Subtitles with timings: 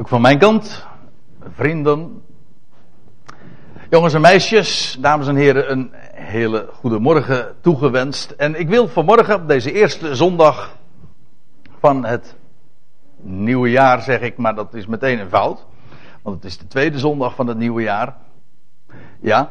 [0.00, 0.86] Ook van mijn kant,
[1.54, 2.22] vrienden,
[3.90, 8.30] jongens en meisjes, dames en heren, een hele goede morgen toegewenst.
[8.30, 10.76] En ik wil vanmorgen, deze eerste zondag
[11.78, 12.36] van het
[13.20, 15.66] nieuwe jaar, zeg ik, maar dat is meteen een fout.
[16.22, 18.14] Want het is de tweede zondag van het nieuwe jaar.
[19.20, 19.50] Ja.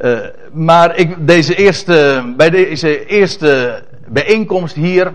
[0.00, 0.18] Uh,
[0.52, 5.12] maar ik, deze eerste, bij deze eerste bijeenkomst hier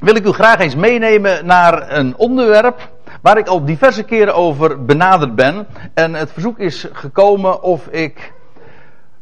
[0.00, 4.84] wil ik u graag eens meenemen naar een onderwerp waar ik al diverse keren over
[4.84, 5.66] benaderd ben.
[5.94, 8.32] En het verzoek is gekomen of ik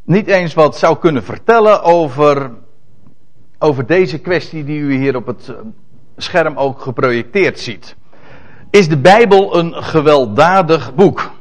[0.03, 2.51] niet eens wat zou kunnen vertellen over,
[3.59, 5.53] over deze kwestie die u hier op het
[6.17, 7.95] scherm ook geprojecteerd ziet.
[8.69, 11.31] Is de Bijbel een gewelddadig boek?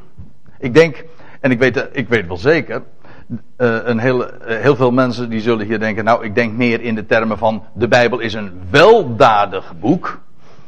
[0.58, 1.04] Ik denk,
[1.40, 2.82] en ik weet, ik weet wel zeker,
[3.28, 6.80] uh, een heel, uh, heel veel mensen die zullen hier denken, nou ik denk meer
[6.80, 10.20] in de termen van de Bijbel is een weldadig boek.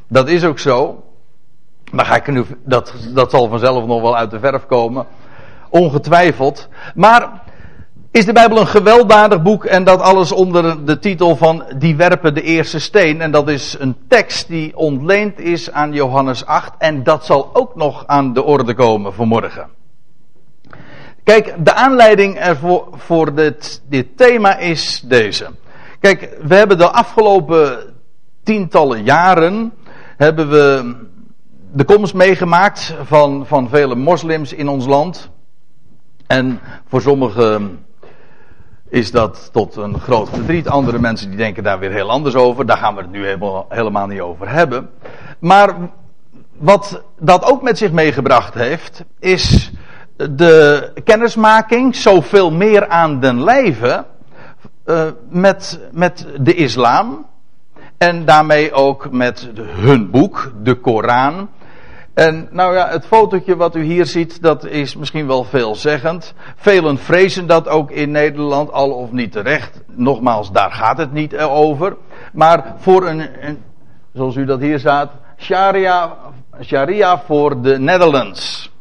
[0.08, 1.04] Dat is ook zo.
[1.92, 5.06] Maar ga ik nu, dat, dat zal vanzelf nog wel uit de verf komen.
[5.68, 6.68] Ongetwijfeld.
[6.94, 7.42] Maar
[8.10, 12.34] is de Bijbel een gewelddadig boek en dat alles onder de titel van Die werpen
[12.34, 13.20] de eerste steen.
[13.20, 17.76] En dat is een tekst die ontleend is aan Johannes 8 en dat zal ook
[17.76, 19.66] nog aan de orde komen vanmorgen.
[21.24, 25.46] Kijk, de aanleiding ervoor, voor dit, dit thema is deze.
[26.00, 27.78] Kijk, we hebben de afgelopen
[28.42, 29.72] tientallen jaren
[30.16, 30.94] hebben we
[31.72, 35.30] de komst meegemaakt van, van vele moslims in ons land.
[36.26, 37.84] En voor sommigen
[38.88, 40.68] is dat tot een groot verdriet.
[40.68, 42.66] Andere mensen die denken daar weer heel anders over.
[42.66, 44.90] Daar gaan we het nu helemaal, helemaal niet over hebben.
[45.38, 45.74] Maar
[46.58, 49.72] wat dat ook met zich meegebracht heeft, is
[50.16, 54.04] de kennismaking, zoveel meer aan den lijve,
[54.86, 57.26] uh, met, met de islam.
[57.98, 61.48] En daarmee ook met hun boek, de Koran.
[62.18, 66.34] En nou ja, het fotootje wat u hier ziet, dat is misschien wel veelzeggend.
[66.56, 69.82] Velen vrezen dat ook in Nederland, al of niet terecht.
[69.86, 71.96] Nogmaals, daar gaat het niet over.
[72.32, 73.28] Maar voor een,
[74.12, 76.16] zoals u dat hier staat, Sharia,
[76.62, 78.72] Sharia voor de Netherlands.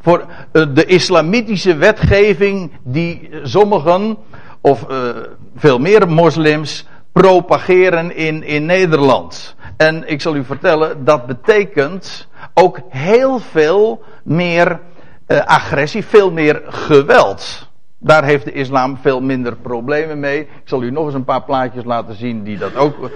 [0.00, 4.16] Voor eh, de islamitische wetgeving die sommigen,
[4.60, 5.08] of uh,
[5.56, 9.54] veel meer moslims, propageren in, in Nederland.
[9.76, 14.80] En ik zal u vertellen, dat betekent ook heel veel meer
[15.26, 17.70] uh, agressie, veel meer geweld.
[17.98, 20.40] Daar heeft de islam veel minder problemen mee.
[20.40, 23.10] Ik zal u nog eens een paar plaatjes laten zien die dat ook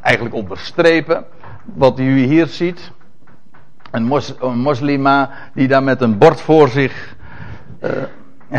[0.00, 1.24] eigenlijk onderstrepen.
[1.64, 2.90] Wat u hier ziet.
[3.90, 7.16] Een, mos, een moslima die daar met een bord voor zich.
[7.80, 7.90] Uh,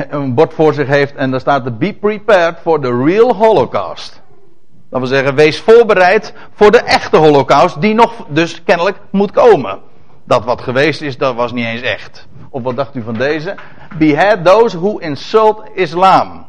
[0.10, 4.22] een bord voor zich heeft en daar staat: Be prepared for the real Holocaust.
[4.90, 9.80] Dat wil zeggen, wees voorbereid voor de echte holocaust, die nog dus kennelijk moet komen.
[10.30, 12.28] Dat wat geweest is, dat was niet eens echt.
[12.50, 13.56] Of wat dacht u van deze?
[13.98, 16.48] Behead those who insult Islam.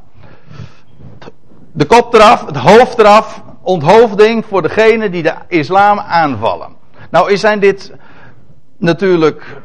[1.72, 6.76] De kop eraf, het hoofd eraf, onthoofding voor degene die de islam aanvallen.
[7.10, 7.92] Nou zijn dit
[8.76, 9.56] natuurlijk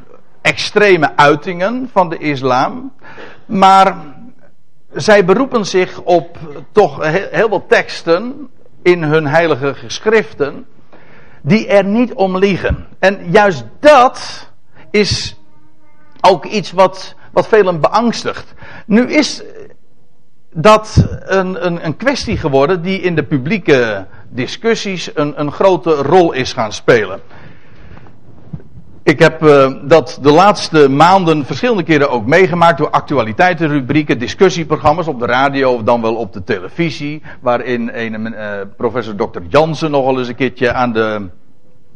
[0.41, 2.93] extreme uitingen van de islam,
[3.45, 3.95] maar
[4.93, 6.37] zij beroepen zich op
[6.71, 8.49] toch heel wat teksten
[8.81, 10.65] in hun heilige geschriften
[11.45, 12.87] die er niet om liegen.
[12.99, 14.49] En juist dat
[14.91, 15.39] is
[16.21, 18.53] ook iets wat, wat velen beangstigt.
[18.85, 19.43] Nu is
[20.53, 26.31] dat een, een, een kwestie geworden die in de publieke discussies een, een grote rol
[26.31, 27.19] is gaan spelen.
[29.05, 35.19] Ik heb uh, dat de laatste maanden verschillende keren ook meegemaakt door actualiteitenrubrieken, discussieprogramma's op
[35.19, 39.39] de radio of dan wel op de televisie, waarin een uh, professor Dr.
[39.47, 41.29] Jansen nogal eens een keertje aan, de,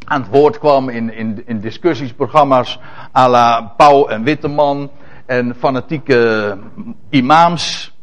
[0.05, 2.79] aan het woord kwam in, in, in discussiesprogramma's
[3.17, 4.89] à la Pauw en Witteman
[5.25, 6.57] en fanatieke
[7.09, 7.93] imams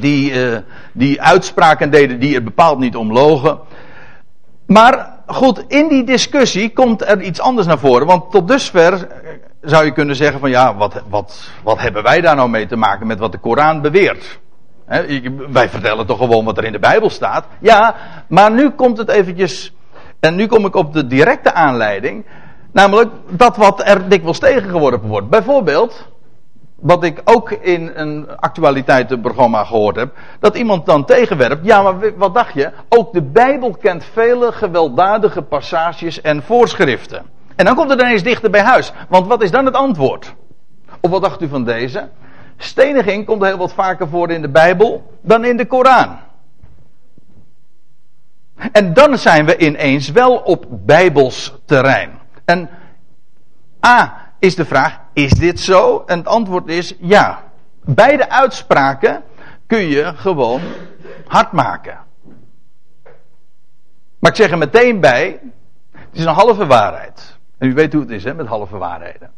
[0.00, 0.58] die, uh,
[0.92, 3.58] die uitspraken deden die er bepaald niet om logen.
[4.66, 8.06] Maar goed, in die discussie komt er iets anders naar voren.
[8.06, 9.08] Want tot dusver
[9.60, 12.76] zou je kunnen zeggen van ja, wat, wat, wat hebben wij daar nou mee te
[12.76, 14.38] maken met wat de Koran beweert?
[15.50, 17.46] wij vertellen toch gewoon wat er in de Bijbel staat.
[17.60, 17.94] Ja,
[18.28, 19.74] maar nu komt het eventjes,
[20.20, 22.24] en nu kom ik op de directe aanleiding.
[22.72, 25.28] Namelijk dat wat er dikwijls tegengeworpen wordt.
[25.28, 26.07] Bijvoorbeeld,
[26.80, 32.34] wat ik ook in een actualiteitenprogramma gehoord heb, dat iemand dan tegenwerpt, ja maar wat
[32.34, 32.70] dacht je?
[32.88, 37.22] Ook de Bijbel kent vele gewelddadige passages en voorschriften.
[37.56, 38.92] En dan komt het ineens dichter bij huis.
[39.08, 40.34] Want wat is dan het antwoord?
[41.00, 42.08] Of wat dacht u van deze?
[42.56, 46.18] Steniging komt heel wat vaker voor in de Bijbel dan in de Koran.
[48.72, 52.10] En dan zijn we ineens wel op Bijbels terrein.
[52.44, 52.68] En
[53.86, 56.02] A is de vraag: is dit zo?
[56.06, 57.42] En het antwoord is ja.
[57.84, 59.22] Beide uitspraken
[59.66, 60.60] kun je gewoon
[61.26, 61.98] hard maken.
[64.18, 65.40] Maar ik zeg er meteen bij:
[65.92, 67.36] het is een halve waarheid.
[67.58, 69.30] En u weet hoe het is hè, met halve waarheden.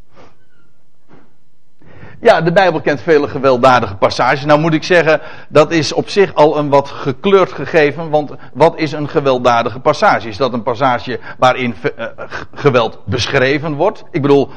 [2.20, 4.44] Ja, de Bijbel kent vele gewelddadige passages.
[4.44, 8.10] Nou moet ik zeggen, dat is op zich al een wat gekleurd gegeven.
[8.10, 10.28] Want wat is een gewelddadige passage?
[10.28, 12.06] Is dat een passage waarin uh,
[12.54, 14.04] geweld beschreven wordt?
[14.10, 14.50] Ik bedoel,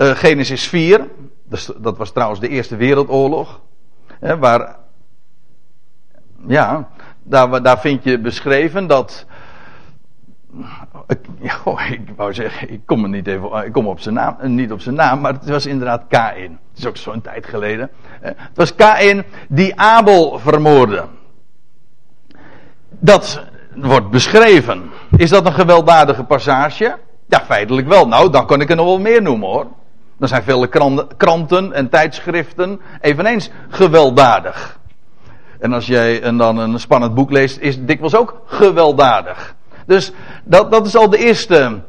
[0.00, 1.06] uh, Genesis 4,
[1.44, 3.60] dus dat was trouwens de Eerste Wereldoorlog.
[4.20, 4.76] Hè, waar,
[6.46, 6.88] ja,
[7.22, 9.26] daar, daar vind je beschreven dat
[11.06, 11.18] ik,
[11.90, 14.80] ik wou zeggen, ik kom, er niet even, ik kom op zijn naam, niet op
[14.80, 16.58] zijn naam, maar het was inderdaad Kain.
[16.70, 17.90] Het is ook zo'n tijd geleden.
[18.20, 21.04] Het was Kain die Abel vermoordde.
[22.88, 23.44] Dat
[23.74, 24.90] wordt beschreven.
[25.16, 26.98] Is dat een gewelddadige passage?
[27.26, 28.08] Ja, feitelijk wel.
[28.08, 29.66] Nou, dan kan ik er nog wel meer noemen hoor.
[30.20, 30.68] Er zijn vele
[31.16, 34.78] kranten en tijdschriften eveneens gewelddadig.
[35.58, 39.54] En als jij dan een spannend boek leest, is het dikwijls ook gewelddadig.
[39.86, 40.12] Dus
[40.44, 41.82] dat, dat is al de eerste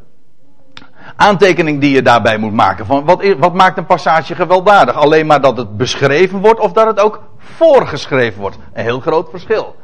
[1.15, 2.85] aantekening die je daarbij moet maken.
[2.85, 4.95] Van wat, wat maakt een passage gewelddadig?
[4.95, 8.57] Alleen maar dat het beschreven wordt of dat het ook voorgeschreven wordt.
[8.73, 9.75] Een heel groot verschil.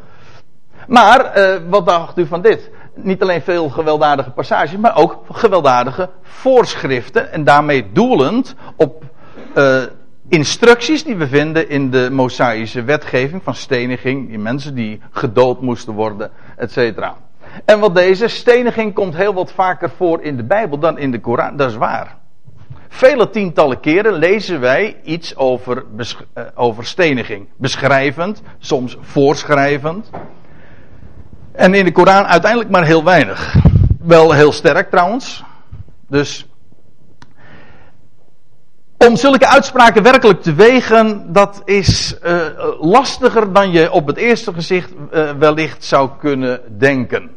[0.88, 2.72] Maar, eh, wat dacht u van dit?
[2.98, 7.32] Niet alleen veel gewelddadige passages, maar ook gewelddadige voorschriften.
[7.32, 9.04] En daarmee doelend op
[9.56, 9.84] uh,
[10.30, 14.28] instructies die we vinden in de Mosaïsche wetgeving van steniging.
[14.28, 17.16] Die mensen die gedood moesten worden, et cetera.
[17.66, 21.20] En wat deze steniging komt heel wat vaker voor in de Bijbel dan in de
[21.20, 21.58] Koran.
[21.58, 22.18] Dat is waar.
[22.90, 27.48] Vele tientallen keren lezen wij iets over, uh, over steniging.
[27.58, 30.10] Beschrijvend, soms voorschrijvend.
[31.58, 33.56] En in de Koran uiteindelijk maar heel weinig.
[34.00, 35.44] Wel heel sterk trouwens.
[36.08, 36.48] Dus
[38.98, 42.42] om zulke uitspraken werkelijk te wegen, dat is uh,
[42.80, 47.30] lastiger dan je op het eerste gezicht uh, wellicht zou kunnen denken.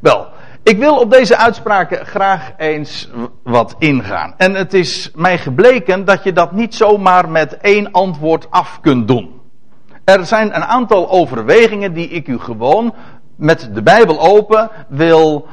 [0.00, 0.26] Wel,
[0.62, 3.10] ik wil op deze uitspraken graag eens
[3.42, 4.34] wat ingaan.
[4.36, 9.08] En het is mij gebleken dat je dat niet zomaar met één antwoord af kunt
[9.08, 9.38] doen.
[10.04, 12.94] Er zijn een aantal overwegingen die ik u gewoon
[13.38, 15.46] met de Bijbel open wil,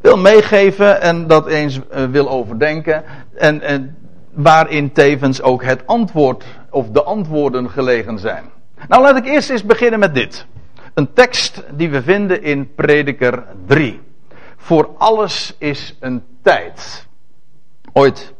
[0.00, 3.04] wil meegeven en dat eens uh, wil overdenken.
[3.34, 3.96] En, en
[4.32, 8.44] waarin tevens ook het antwoord of de antwoorden gelegen zijn.
[8.88, 10.46] Nou, laat ik eerst eens beginnen met dit.
[10.94, 14.00] Een tekst die we vinden in Prediker 3.
[14.56, 17.06] Voor alles is een tijd.
[17.92, 18.34] Ooit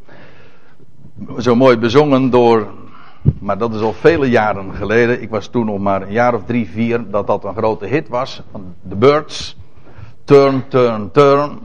[1.38, 2.73] zo mooi bezongen door,
[3.38, 5.22] maar dat is al vele jaren geleden.
[5.22, 8.08] Ik was toen nog maar een jaar of drie, vier, dat dat een grote hit
[8.08, 8.43] was.
[8.88, 9.56] The Birds.
[10.25, 11.58] Turn, turn, turn.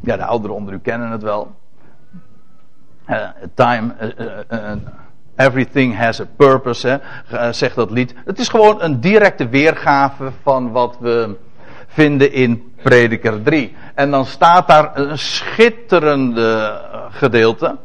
[0.00, 1.54] Ja, de ouderen onder u kennen het wel.
[3.08, 4.72] Uh, time, uh, uh,
[5.36, 8.14] Everything has a purpose, hè, zegt dat lied.
[8.24, 11.36] Het is gewoon een directe weergave van wat we
[11.86, 13.74] vinden in Prediker 3.
[13.94, 16.80] En dan staat daar een schitterende
[17.10, 17.76] gedeelte.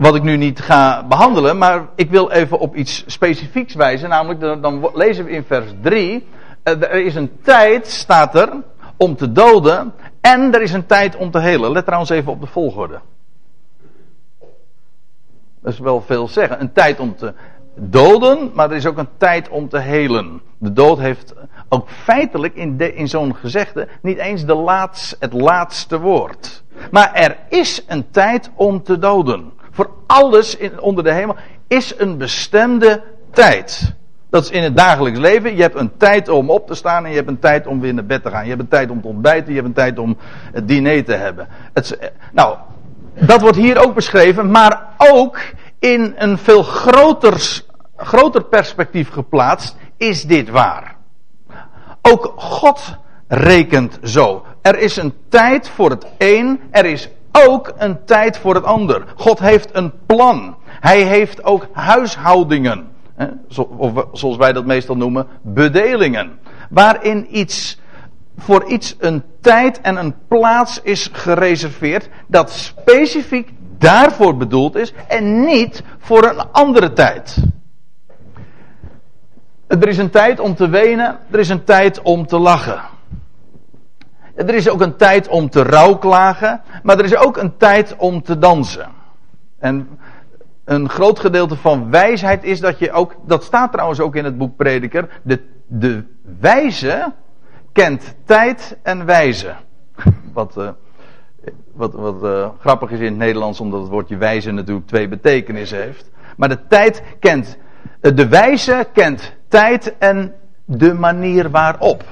[0.00, 4.08] Wat ik nu niet ga behandelen, maar ik wil even op iets specifieks wijzen.
[4.08, 6.26] Namelijk, dan lezen we in vers 3.
[6.62, 8.48] Er is een tijd, staat er,
[8.96, 9.92] om te doden.
[10.20, 11.72] En er is een tijd om te helen.
[11.72, 13.00] Let trouwens even op de volgorde.
[15.62, 16.60] Dat is wel veel zeggen.
[16.60, 17.34] Een tijd om te
[17.74, 20.40] doden, maar er is ook een tijd om te helen.
[20.58, 21.34] De dood heeft
[21.68, 26.62] ook feitelijk in, in zo'n gezegde niet eens de laatst, het laatste woord.
[26.90, 29.58] Maar er is een tijd om te doden.
[29.80, 31.36] Voor alles in, onder de hemel
[31.68, 33.94] is een bestemde tijd.
[34.30, 35.56] Dat is in het dagelijks leven.
[35.56, 37.94] Je hebt een tijd om op te staan en je hebt een tijd om weer
[37.94, 38.42] naar bed te gaan.
[38.42, 40.16] Je hebt een tijd om te ontbijten, je hebt een tijd om
[40.52, 41.48] het diner te hebben.
[41.72, 42.56] Het, nou,
[43.14, 45.40] dat wordt hier ook beschreven, maar ook
[45.78, 47.62] in een veel groter,
[47.96, 50.96] groter perspectief geplaatst is dit waar.
[52.02, 52.96] Ook God
[53.28, 54.44] rekent zo.
[54.62, 59.04] Er is een tijd voor het een, er is ook een tijd voor het ander.
[59.16, 60.56] God heeft een plan.
[60.66, 62.88] Hij heeft ook huishoudingen.
[63.76, 66.38] Of zoals wij dat meestal noemen, bedelingen.
[66.70, 67.78] Waarin iets
[68.38, 75.44] voor iets een tijd en een plaats is gereserveerd dat specifiek daarvoor bedoeld is en
[75.44, 77.36] niet voor een andere tijd.
[79.66, 82.80] Er is een tijd om te wenen, er is een tijd om te lachen.
[84.34, 88.22] Er is ook een tijd om te rouwklagen, maar er is ook een tijd om
[88.22, 88.88] te dansen.
[89.58, 89.88] En
[90.64, 94.38] een groot gedeelte van wijsheid is dat je ook, dat staat trouwens ook in het
[94.38, 96.04] boek Prediker, de, de
[96.40, 97.12] wijze
[97.72, 99.54] kent tijd en wijze.
[100.32, 100.68] Wat, uh,
[101.72, 105.78] Wat, wat uh, grappig is in het Nederlands, omdat het woordje wijze natuurlijk twee betekenissen
[105.78, 106.10] heeft.
[106.36, 107.58] Maar de tijd kent,
[108.00, 110.34] uh, de wijze kent tijd en
[110.64, 112.04] de manier waarop.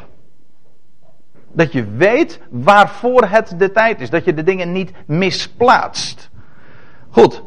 [1.52, 4.10] Dat je weet waarvoor het de tijd is.
[4.10, 6.30] Dat je de dingen niet misplaatst.
[7.10, 7.42] Goed.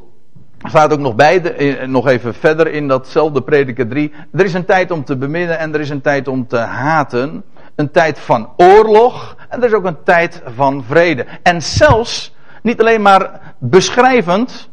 [0.62, 4.14] Er staat ook nog bij, de, nog even verder in datzelfde prediker 3.
[4.34, 7.44] Er is een tijd om te beminnen en er is een tijd om te haten.
[7.76, 11.26] Een tijd van oorlog en er is ook een tijd van vrede.
[11.44, 14.70] En zelfs niet alleen maar beschrijvend,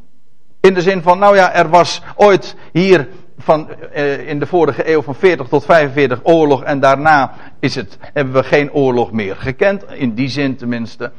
[0.61, 3.09] in de zin van, nou ja, er was ooit hier
[3.49, 7.99] van, eh, in de vorige eeuw van 40 tot 45 oorlog en daarna is het,
[8.01, 11.13] hebben we geen oorlog meer gekend, in die zin tenminste.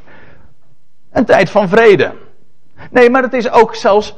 [1.11, 2.13] Een tijd van vrede.
[2.91, 4.15] Nee, maar het is ook zelfs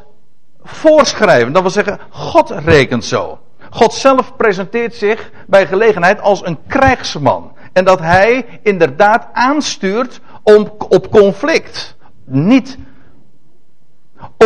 [0.64, 1.54] voorschrijven.
[1.54, 3.40] Dat wil zeggen, God rekent zo.
[3.70, 7.52] God zelf presenteert zich bij gelegenheid als een krijgsman.
[7.74, 11.96] En dat hij inderdaad aanstuurt om, op conflict.
[12.26, 12.78] Niet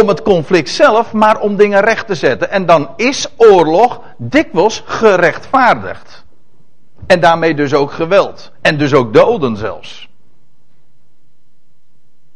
[0.01, 2.49] om het conflict zelf, maar om dingen recht te zetten.
[2.49, 6.25] En dan is oorlog dikwijls gerechtvaardigd.
[7.07, 8.51] En daarmee dus ook geweld.
[8.61, 10.09] En dus ook doden zelfs.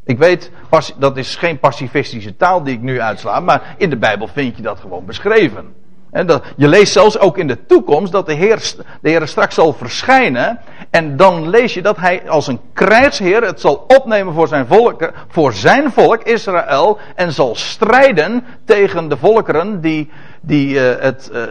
[0.04, 0.52] Ik weet,
[0.98, 4.62] dat is geen pacifistische taal die ik nu uitsla, maar in de Bijbel vind je
[4.62, 5.74] dat gewoon beschreven.
[6.12, 10.60] En je leest zelfs ook in de toekomst dat de Heer, de straks zal verschijnen.
[10.90, 15.12] En dan lees je dat hij als een krijgsheer het zal opnemen voor zijn volk,
[15.28, 16.98] voor zijn volk Israël.
[17.16, 20.12] En zal strijden tegen de volkeren die,
[20.42, 21.44] die, uh, het, uh,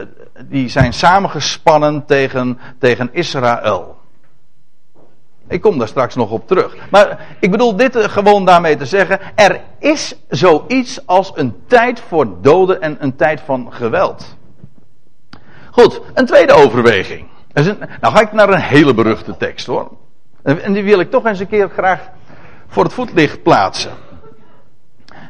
[0.44, 3.96] die zijn samengespannen tegen, tegen Israël.
[5.48, 6.76] Ik kom daar straks nog op terug.
[6.90, 9.20] Maar ik bedoel dit gewoon daarmee te zeggen.
[9.34, 14.36] Er is zoiets als een tijd voor doden en een tijd van geweld.
[15.78, 17.26] Goed, een tweede overweging.
[18.00, 19.90] nou ga ik naar een hele beruchte tekst hoor.
[20.42, 22.00] En die wil ik toch eens een keer graag
[22.68, 23.90] voor het voetlicht plaatsen.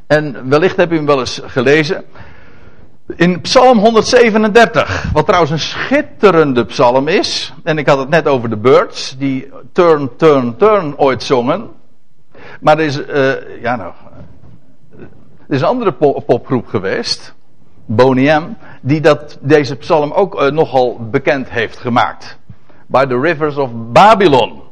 [0.06, 2.04] En wellicht heb u hem wel eens gelezen.
[3.16, 7.52] In Psalm 137, wat trouwens een schitterende psalm is.
[7.64, 11.70] En ik had het net over de Birds, die Turn, Turn, Turn ooit zongen.
[12.60, 13.92] Maar er is, uh, ja nou,
[15.48, 15.92] er is een andere
[16.26, 17.36] popgroep geweest.
[17.90, 22.38] Boney M, die dat, deze psalm ook uh, nogal bekend heeft gemaakt.
[22.86, 24.62] By the rivers of Babylon.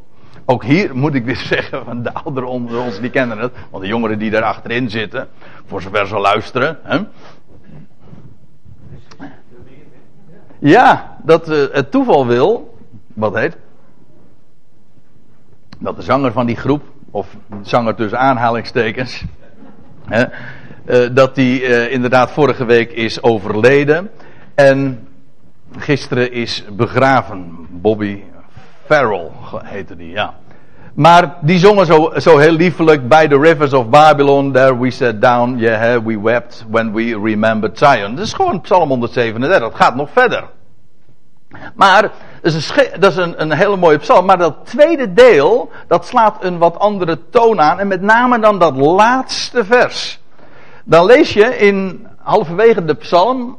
[0.44, 3.52] Ook hier moet ik weer zeggen, van de ouderen onder ons die kennen het.
[3.70, 5.28] Want de jongeren die daar achterin zitten,
[5.66, 6.78] voor zover ze luisteren.
[6.82, 6.98] Hè?
[10.58, 12.78] Ja, dat uh, het toeval wil,
[13.14, 13.56] wat heet,
[15.78, 19.24] dat de zanger van die groep, of zanger tussen aanhalingstekens,
[20.04, 20.24] hè,
[20.86, 24.10] uh, dat die uh, inderdaad vorige week is overleden.
[24.54, 25.08] En
[25.78, 27.66] gisteren is begraven.
[27.70, 28.22] Bobby
[28.86, 29.30] Farrell
[29.64, 30.34] heette die, ja.
[30.94, 33.08] Maar die zongen zo, zo heel liefelijk.
[33.08, 35.58] By the rivers of Babylon, there we sat down.
[35.58, 38.14] Yeah, we wept when we remembered Zion.
[38.14, 39.60] Dat is gewoon Psalm 137.
[39.60, 40.44] Dat gaat nog verder.
[41.74, 42.02] Maar
[42.42, 44.26] dat is, een, dat is een, een, hele mooie psalm.
[44.26, 47.78] Maar dat tweede deel, dat slaat een wat andere toon aan.
[47.78, 50.20] En met name dan dat laatste vers.
[50.88, 53.58] Dan lees je in halverwege de psalm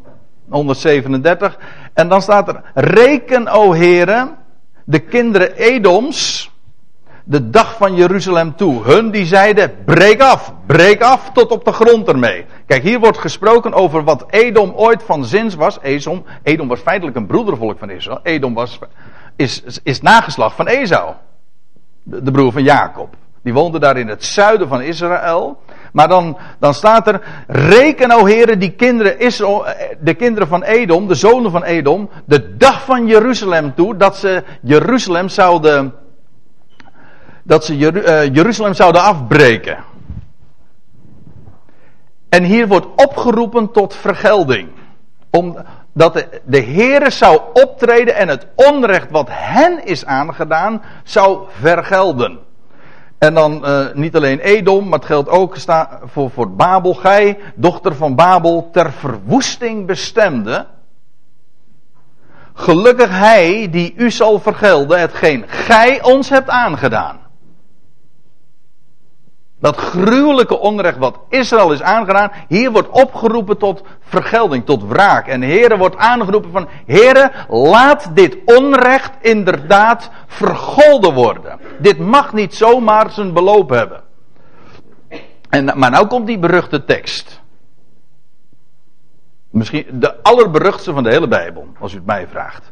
[0.49, 1.57] 137
[1.93, 4.37] en dan staat er: Reken, o heren,
[4.83, 6.51] de kinderen Edoms
[7.23, 8.83] de dag van Jeruzalem toe.
[8.83, 12.45] Hun die zeiden: breek af, breek af tot op de grond ermee.
[12.65, 15.77] Kijk, hier wordt gesproken over wat Edom ooit van zins was.
[15.81, 18.19] Edom, Edom was feitelijk een broedervolk van Israël.
[18.23, 18.79] Edom was,
[19.35, 21.13] is, is nageslag van Esau,
[22.03, 23.15] de, de broer van Jacob.
[23.41, 25.59] Die woonde daar in het zuiden van Israël.
[25.93, 29.65] Maar dan, dan staat er, reken o heren die kinderen Israël,
[29.99, 34.43] de kinderen van Edom, de zonen van Edom, de dag van Jeruzalem toe, dat ze
[34.61, 35.93] Jeruzalem zouden,
[37.43, 39.77] dat ze uh, Jeruzalem zouden afbreken.
[42.29, 44.69] En hier wordt opgeroepen tot vergelding.
[45.29, 52.46] Omdat de, de Heere zou optreden en het onrecht wat hen is aangedaan, zou vergelden.
[53.17, 55.57] En dan uh, niet alleen Edom, maar het geldt ook
[56.05, 56.93] voor, voor Babel.
[56.93, 60.65] Gij, dochter van Babel, ter verwoesting bestemde.
[62.53, 67.26] Gelukkig hij die u zal vergelden, hetgeen gij ons hebt aangedaan.
[69.59, 75.27] Dat gruwelijke onrecht wat Israël is aangedaan, hier wordt opgeroepen tot vergelding, tot wraak.
[75.27, 81.59] En Heere wordt aangeroepen van, Heere, laat dit onrecht inderdaad vergolden worden.
[81.79, 84.03] Dit mag niet zomaar zijn beloop hebben.
[85.49, 87.41] En, maar nou komt die beruchte tekst.
[89.49, 92.71] Misschien de allerberuchtste van de hele Bijbel, als u het mij vraagt.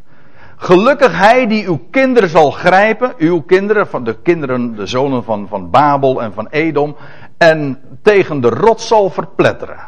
[0.58, 5.48] Gelukkig hij die uw kinderen zal grijpen, uw kinderen, van de kinderen, de zonen van,
[5.48, 6.96] van Babel en van Edom,
[7.38, 9.80] en tegen de rots zal verpletteren.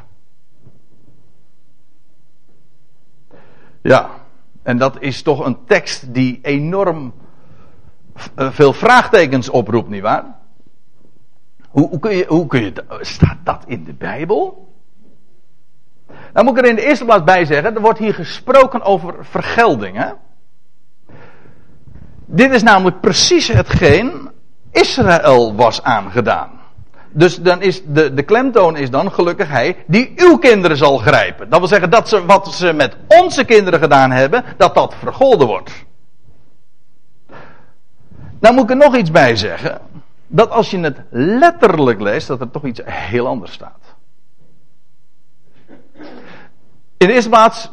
[3.81, 4.09] Ja,
[4.63, 7.13] en dat is toch een tekst die enorm
[8.35, 10.35] eh, veel vraagtekens oproept, nietwaar?
[11.69, 14.75] Hoe, hoe kun je, hoe kun je, staat dat in de Bijbel?
[16.33, 19.25] Nou moet ik er in de eerste plaats bij zeggen, er wordt hier gesproken over
[19.25, 19.97] vergelding.
[19.97, 20.11] Hè?
[22.29, 24.29] Dit is namelijk precies hetgeen
[24.71, 26.49] Israël was aangedaan.
[27.09, 31.49] Dus dan is de, de klemtoon is dan gelukkig hij die uw kinderen zal grijpen.
[31.49, 35.47] Dat wil zeggen dat ze wat ze met onze kinderen gedaan hebben, dat dat vergolden
[35.47, 35.85] wordt.
[38.39, 39.81] Nou moet ik er nog iets bij zeggen.
[40.27, 43.95] Dat als je het letterlijk leest, dat er toch iets heel anders staat.
[46.97, 47.71] In de eerste plaats,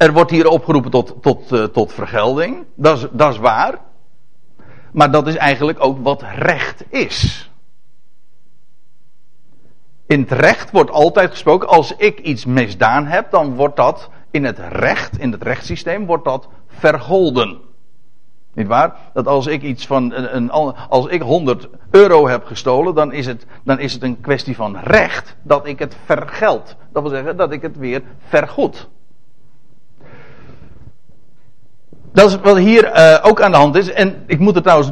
[0.00, 2.64] er wordt hier opgeroepen tot, tot, uh, tot vergelding.
[2.74, 3.78] Dat is, dat is waar.
[4.92, 7.50] Maar dat is eigenlijk ook wat recht is.
[10.06, 14.44] In het recht wordt altijd gesproken, als ik iets misdaan heb, dan wordt dat in
[14.44, 17.60] het recht, in het rechtssysteem, wordt dat vergolden.
[18.54, 18.96] Niet waar?
[19.12, 20.50] Dat als ik iets van een, een,
[20.88, 24.76] als ik 100 euro heb gestolen, dan is, het, dan is het een kwestie van
[24.76, 26.76] recht dat ik het vergeld.
[26.92, 28.88] Dat wil zeggen dat ik het weer vergoed.
[32.12, 33.92] Dat is wat hier uh, ook aan de hand is.
[33.92, 34.90] En ik moet er trouwens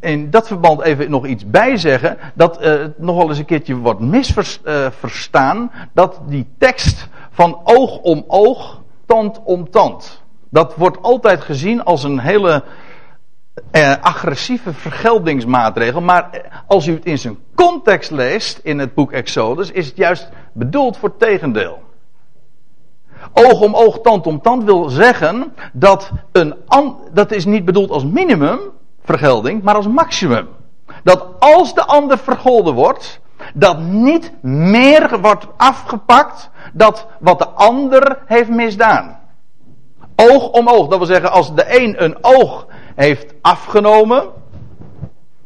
[0.00, 2.18] in dat verband even nog iets bij zeggen.
[2.34, 5.70] Dat uh, nog wel eens een keertje wordt misverstaan.
[5.74, 10.22] Uh, dat die tekst van oog om oog, tand om tand.
[10.50, 12.64] Dat wordt altijd gezien als een hele
[14.00, 16.00] agressieve vergeldingsmaatregel.
[16.00, 16.30] Maar
[16.66, 20.96] als u het in zijn context leest in het boek Exodus, is het juist bedoeld
[20.96, 21.78] voor tegendeel.
[23.32, 26.54] Oog om oog, tand om tand wil zeggen dat een
[27.12, 28.58] dat is niet bedoeld als minimum,
[29.02, 30.48] vergelding, maar als maximum.
[31.02, 33.20] Dat als de ander vergolden wordt,
[33.54, 39.18] dat niet meer wordt afgepakt dat wat de ander heeft misdaan.
[40.16, 44.28] Oog om oog, dat wil zeggen als de een een oog heeft afgenomen,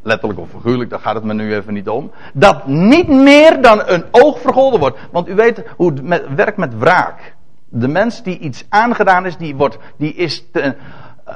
[0.01, 3.81] letterlijk of figuurlijk, daar gaat het me nu even niet om, dat niet meer dan
[3.85, 4.97] een oog vergolden wordt.
[5.11, 7.34] Want u weet hoe het werkt met wraak.
[7.77, 10.45] De mens die iets aangedaan is, die, wordt, die is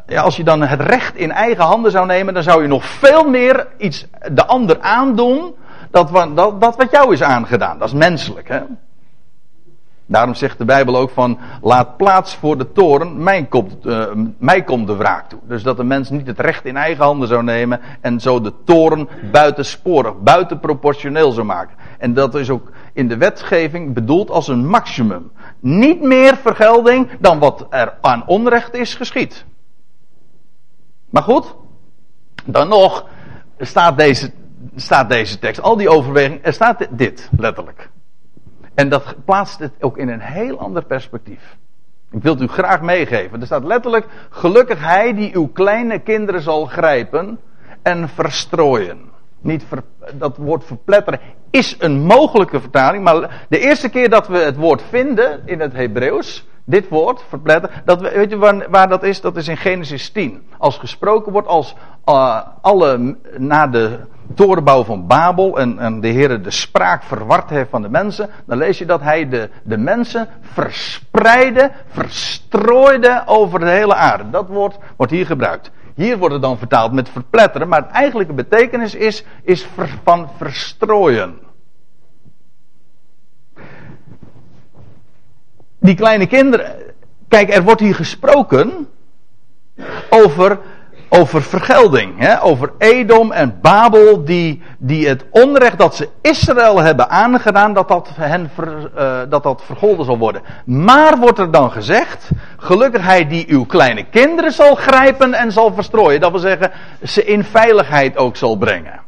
[0.08, 2.86] ja, als je dan het recht in eigen handen zou nemen, dan zou je nog
[2.86, 5.56] veel meer iets de ander aandoen.
[5.92, 7.80] Dat, dat wat jou is aangedaan.
[7.80, 8.62] Dat is menselijk, hè?
[10.10, 14.06] Daarom zegt de Bijbel ook van, laat plaats voor de toren, mij komt, uh,
[14.38, 15.40] mij komt de wraak toe.
[15.44, 18.54] Dus dat de mens niet het recht in eigen handen zou nemen en zo de
[18.66, 21.76] toren buitensporig, buitenproportioneel zou maken.
[21.98, 25.32] En dat is ook in de wetgeving bedoeld als een maximum.
[25.60, 29.46] Niet meer vergelding dan wat er aan onrecht is geschied.
[31.10, 31.56] Maar goed,
[32.46, 33.06] dan nog
[33.60, 34.32] staat deze,
[34.76, 37.89] staat deze tekst, al die overweging, er staat dit letterlijk.
[38.80, 41.58] En dat plaatst het ook in een heel ander perspectief.
[42.12, 43.40] Ik wil het u graag meegeven.
[43.40, 47.40] Er staat letterlijk, gelukkig hij die uw kleine kinderen zal grijpen
[47.82, 49.00] en verstrooien.
[49.42, 54.38] Niet ver, dat woord verpletteren is een mogelijke vertaling, maar de eerste keer dat we
[54.38, 59.04] het woord vinden in het Hebreeuws, dit woord, verpletteren, dat, weet je waar, waar, dat
[59.04, 59.22] is?
[59.22, 60.42] Dat is in Genesis 10.
[60.58, 64.00] Als gesproken wordt, als uh, alle na de
[64.36, 68.58] torenbouw van Babel en, en de Heer de spraak verward heeft van de mensen, dan
[68.58, 74.30] lees je dat hij de, de mensen verspreidde, verstrooide over de hele aarde.
[74.30, 75.72] Dat woord wordt hier gebruikt.
[75.96, 79.68] Hier wordt het dan vertaald met verpletteren, maar het eigenlijke betekenis is, is
[80.04, 81.38] van verstrooien.
[85.80, 86.76] Die kleine kinderen,
[87.28, 88.88] kijk, er wordt hier gesproken
[90.10, 90.60] over
[91.10, 92.14] over vergelding.
[92.18, 92.42] Hè?
[92.42, 98.10] Over Edom en Babel die, die het onrecht dat ze Israël hebben aangedaan, dat dat,
[98.14, 100.42] hen ver, uh, dat dat vergolden zal worden.
[100.66, 105.74] Maar wordt er dan gezegd, gelukkig hij die uw kleine kinderen zal grijpen en zal
[105.74, 106.22] verstrooien.
[106.22, 106.72] Dat wil zeggen,
[107.04, 109.00] ze in veiligheid ook zal brengen.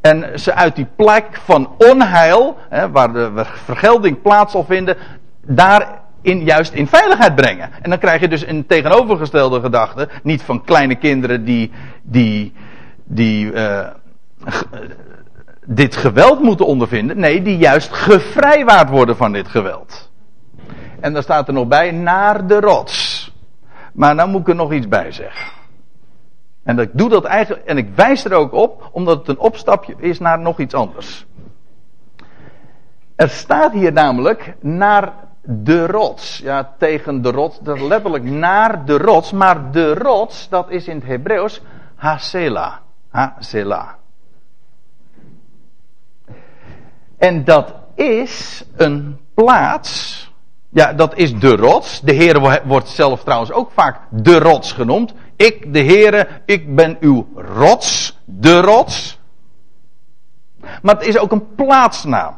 [0.00, 4.96] En ze uit die plek van onheil, hè, waar de vergelding plaats zal vinden,
[5.46, 7.70] daar in, juist in veiligheid brengen.
[7.82, 10.08] En dan krijg je dus een tegenovergestelde gedachte.
[10.22, 12.52] Niet van kleine kinderen die, die,
[13.04, 13.86] die uh,
[15.64, 17.18] dit geweld moeten ondervinden.
[17.18, 20.10] Nee, die juist gevrijwaard worden van dit geweld.
[21.00, 23.32] En dan staat er nog bij, naar de rots.
[23.92, 25.52] Maar nou moet ik er nog iets bij zeggen.
[26.62, 29.94] En ik doe dat eigenlijk, en ik wijs er ook op, omdat het een opstapje
[29.98, 31.26] is naar nog iets anders.
[33.16, 35.12] Er staat hier namelijk naar
[35.50, 36.38] de rots.
[36.38, 39.32] Ja, tegen de rots, letterlijk naar de rots.
[39.32, 41.60] Maar de rots, dat is in het Hebreeuws
[41.94, 42.80] Hasela.
[43.10, 43.96] Hasela.
[47.18, 50.16] En dat is een plaats.
[50.68, 52.00] Ja, dat is de rots.
[52.00, 55.12] De Heer wordt zelf trouwens ook vaak de rots genoemd.
[55.36, 59.18] Ik, de Heere, ik ben uw rots, de rots.
[60.82, 62.34] Maar het is ook een plaatsnaam.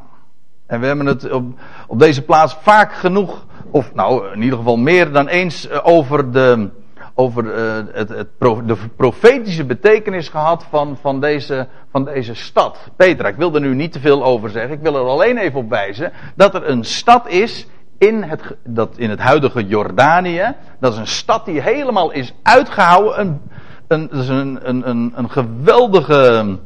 [0.71, 1.45] En we hebben het op,
[1.87, 6.33] op deze plaats vaak genoeg, of nou in ieder geval meer dan eens, eh, over
[6.33, 6.69] de,
[7.15, 13.29] over uh, het, het, de profetische betekenis gehad van, van, deze, van deze stad, Petra.
[13.29, 14.73] Ik wil er nu niet te veel over zeggen.
[14.73, 17.67] Ik wil er alleen even op wijzen dat er een stad is
[17.99, 20.55] in het, dat in het huidige Jordanië.
[20.81, 23.21] Dat is een stad die helemaal is uitgehouden.
[23.21, 23.41] Een,
[23.89, 26.59] een, dat is een, een, een, een geweldige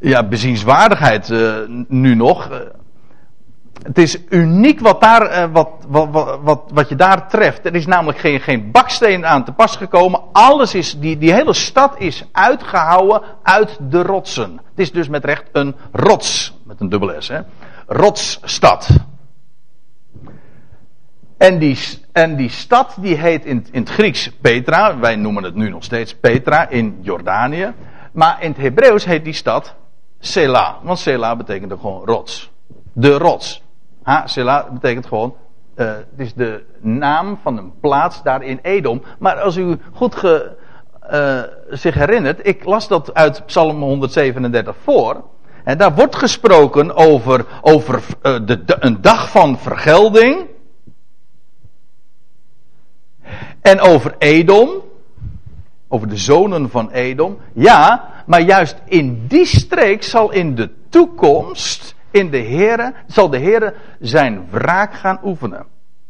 [0.00, 1.56] ja, bezienswaardigheid uh,
[1.88, 2.48] nu nog.
[3.82, 7.66] Het is uniek wat, daar, uh, wat, wat, wat, wat, je daar treft.
[7.66, 10.20] Er is namelijk geen, geen baksteen aan te pas gekomen.
[10.32, 14.60] Alles is, die, die hele stad is uitgehouden uit de rotsen.
[14.70, 17.40] Het is dus met recht een rots, met een dubbel S, hè.
[17.86, 18.88] Rotsstad.
[21.36, 21.78] En die,
[22.12, 24.98] en die stad die heet in, in het Grieks Petra.
[24.98, 27.72] Wij noemen het nu nog steeds Petra in Jordanië.
[28.12, 29.74] Maar in het Hebreeuws heet die stad
[30.20, 30.78] Sela.
[30.82, 32.50] Want Sela betekent gewoon rots.
[32.92, 33.62] De rots.
[34.02, 35.34] Ha, Sela betekent gewoon.
[35.76, 39.02] Uh, het is de naam van een plaats daar in Edom.
[39.18, 40.56] Maar als u goed ge,
[41.12, 42.46] uh, zich herinnert.
[42.46, 45.24] Ik las dat uit Psalm 137 voor.
[45.64, 50.46] En daar wordt gesproken over, over de, de, een dag van vergelding.
[53.60, 54.70] En over Edom.
[55.88, 57.38] Over de zonen van Edom.
[57.52, 63.38] Ja, maar juist in die streek zal in de toekomst, in de Here, zal de
[63.38, 65.66] Heere zijn wraak gaan oefenen.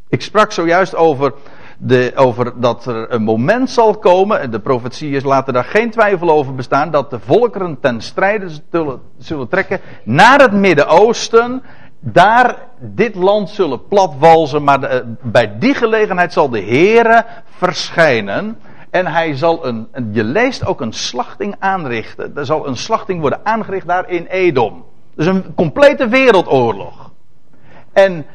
[0.09, 1.33] Ik sprak zojuist over,
[1.79, 6.31] de, over dat er een moment zal komen, en de profetieën laten daar geen twijfel
[6.31, 11.63] over bestaan, dat de volkeren ten strijde zullen, zullen trekken naar het Midden-Oosten
[12.01, 18.59] daar dit land zullen platwalzen, maar de, bij die gelegenheid zal de Heere verschijnen.
[18.91, 22.37] En hij zal een, je leest ook een slachting aanrichten.
[22.37, 24.85] Er zal een slachting worden aangericht daar in Edom.
[25.15, 27.11] Dus een complete wereldoorlog.
[27.93, 28.27] En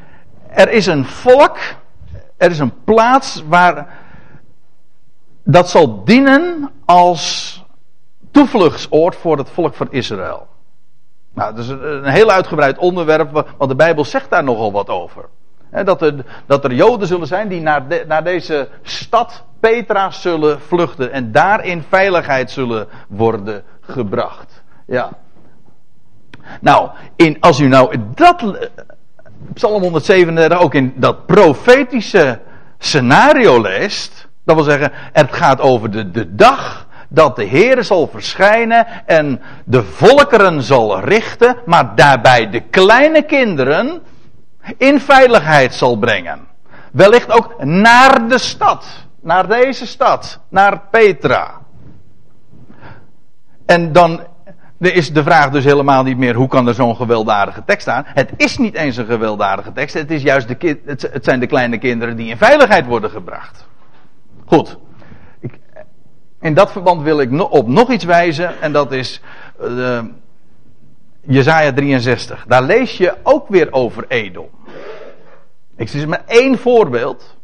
[0.48, 1.58] er is een volk,
[2.36, 4.02] er is een plaats waar
[5.44, 7.64] dat zal dienen als
[8.30, 10.46] toevluchtsoord voor het volk van Israël.
[11.34, 15.28] Nou, dat is een, heel uitgebreid onderwerp, want de Bijbel zegt daar nogal wat over.
[15.82, 16.14] Dat, er,
[16.46, 21.64] dat er Joden zullen zijn die naar, naar deze stad Petra zullen vluchten en daar
[21.64, 24.62] in veiligheid zullen worden gebracht.
[24.86, 25.10] Ja.
[26.60, 28.68] Nou, in, als u nou dat,
[29.54, 32.40] Psalm 137 ook in dat profetische
[32.78, 38.06] scenario leest, dat wil zeggen, het gaat over de, de dag dat de Heer zal
[38.06, 44.02] verschijnen en de volkeren zal richten, maar daarbij de kleine kinderen
[44.76, 46.46] in veiligheid zal brengen.
[46.92, 48.86] Wellicht ook naar de stad,
[49.20, 51.50] naar deze stad, naar Petra.
[53.66, 54.20] En dan
[54.78, 58.04] is de vraag dus helemaal niet meer hoe kan er zo'n gewelddadige tekst staan.
[58.06, 61.78] Het is niet eens een gewelddadige tekst, het, is juist de, het zijn de kleine
[61.78, 63.66] kinderen die in veiligheid worden gebracht.
[64.44, 64.78] Goed.
[66.40, 68.60] In dat verband wil ik op nog iets wijzen.
[68.60, 69.20] En dat is
[69.62, 69.98] uh,
[71.26, 72.44] Jezaja 63.
[72.48, 74.48] Daar lees je ook weer over Edom.
[75.76, 77.36] Ik zie maar één voorbeeld.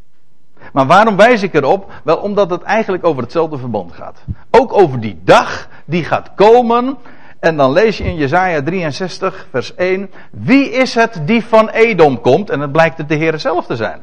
[0.73, 1.93] Maar waarom wijs ik erop?
[2.05, 4.25] Wel omdat het eigenlijk over hetzelfde verband gaat.
[4.51, 6.99] Ook over die dag die gaat komen.
[7.41, 10.11] En dan lees je in Jezaja 63 vers 1.
[10.31, 12.51] Wie is het die van Edom komt?
[12.51, 14.03] En het blijkt het de Heer zelf te zijn.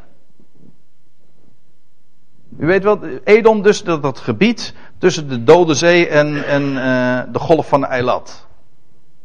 [2.60, 7.34] U weet wel, Edom dus, dat, dat gebied tussen de Dode Zee en, en uh,
[7.34, 8.46] de golf van Eilat.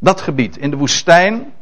[0.03, 1.53] Dat gebied, in de woestijn,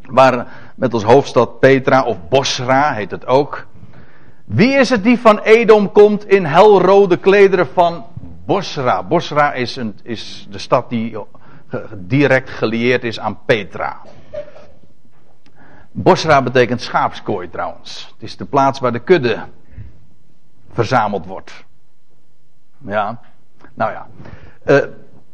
[0.00, 3.66] waar met als hoofdstad Petra of Bosra heet het ook.
[4.44, 8.04] Wie is het die van Edom komt in helrode klederen van
[8.46, 9.02] Bosra?
[9.02, 11.18] Bosra is, een, is de stad die
[11.96, 14.00] direct gelieerd is aan Petra.
[15.92, 18.08] Bosra betekent schaapskooi trouwens.
[18.12, 19.44] Het is de plaats waar de kudde
[20.72, 21.64] verzameld wordt.
[22.78, 23.20] Ja,
[23.74, 24.06] nou ja.
[24.64, 24.84] Uh,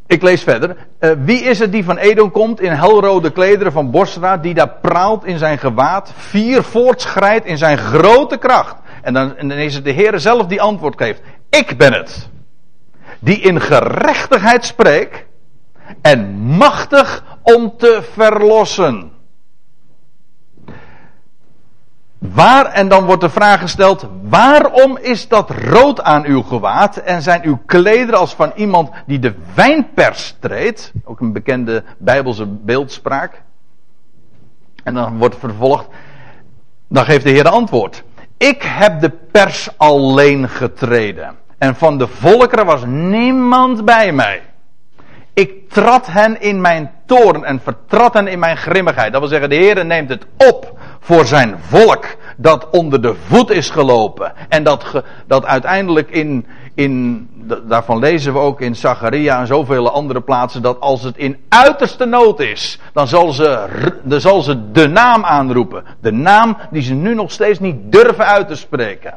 [0.09, 0.77] ik lees verder.
[1.01, 4.75] Uh, wie is het die van Edom komt in helrode klederen van Bosra, die daar
[4.81, 8.77] praalt in zijn gewaad, vier voortschrijdt in zijn grote kracht?
[9.03, 11.21] En dan, dan is het de Heer zelf die antwoord geeft.
[11.51, 12.29] Ik ben het.
[13.19, 15.25] Die in gerechtigheid spreekt
[16.03, 19.13] en machtig om te verlossen.
[22.19, 27.23] Waar, en dan wordt de vraag gesteld, waarom is dat rood aan uw gewaad en
[27.23, 30.93] zijn uw klederen als van iemand die de wijnpers treedt?
[31.05, 33.43] Ook een bekende bijbelse beeldspraak.
[34.85, 35.87] En dan wordt vervolgd,
[36.89, 38.03] dan geeft de Heer de antwoord.
[38.37, 41.37] Ik heb de pers alleen getreden.
[41.59, 44.43] En van de volkeren was niemand bij mij.
[45.33, 49.13] Ik trad hen in mijn toorn en vertrad hen in mijn grimmigheid.
[49.13, 52.07] Dat wil zeggen, de Heer neemt het op voor zijn volk
[52.37, 54.33] dat onder de voet is gelopen.
[54.49, 57.29] En dat, dat uiteindelijk in, in,
[57.63, 62.05] daarvan lezen we ook in Zacharia en zoveel andere plaatsen, dat als het in uiterste
[62.05, 63.67] nood is, dan zal ze,
[64.03, 65.85] dan zal ze de naam aanroepen.
[66.01, 69.15] De naam die ze nu nog steeds niet durven uit te spreken.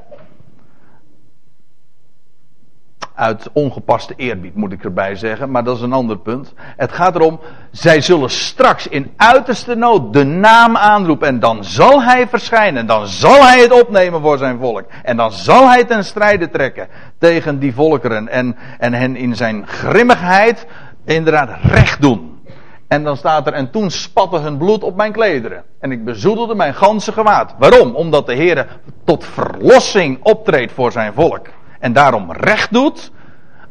[3.22, 6.54] Uit ongepaste eerbied moet ik erbij zeggen, maar dat is een ander punt.
[6.58, 7.40] Het gaat erom,
[7.72, 12.88] zij zullen straks in uiterste nood de naam aanroepen en dan zal hij verschijnen.
[12.88, 14.84] Dan zal hij het opnemen voor zijn volk.
[15.04, 19.68] En dan zal hij ten strijde trekken tegen die volkeren en, en hen in zijn
[19.68, 20.68] grimmigheid
[21.06, 22.40] inderdaad recht doen.
[22.88, 25.64] En dan staat er, en toen spatte hun bloed op mijn klederen.
[25.80, 27.56] En ik bezoedelde mijn ganse gewaad.
[27.58, 27.96] Waarom?
[27.96, 28.68] Omdat de Heer
[29.04, 31.48] tot verlossing optreedt voor zijn volk
[31.82, 33.12] en daarom recht doet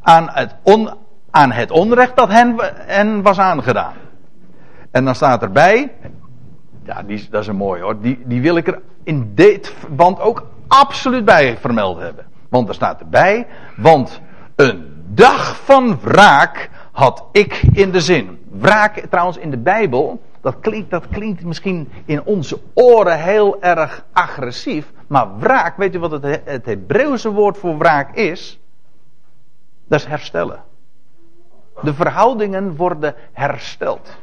[0.03, 0.55] aan het,
[1.31, 3.95] aan het onrecht dat hen, hen was aangedaan.
[4.91, 5.93] En dan staat erbij,
[6.85, 10.21] ja, die, dat is een mooi hoor, die, die wil ik er in dit verband
[10.21, 12.27] ook absoluut bij vermeld hebben.
[12.49, 13.47] Want er staat erbij,
[13.77, 14.21] want
[14.57, 18.39] een dag van wraak had ik in de zin.
[18.51, 24.05] Wraak trouwens in de Bijbel, dat klinkt, dat klinkt misschien in onze oren heel erg
[24.13, 24.93] agressief.
[25.11, 28.61] Maar wraak, weet u wat het, het Hebreeuwse woord voor wraak is?
[29.89, 30.63] Dat is herstellen.
[31.83, 34.17] De verhoudingen worden hersteld.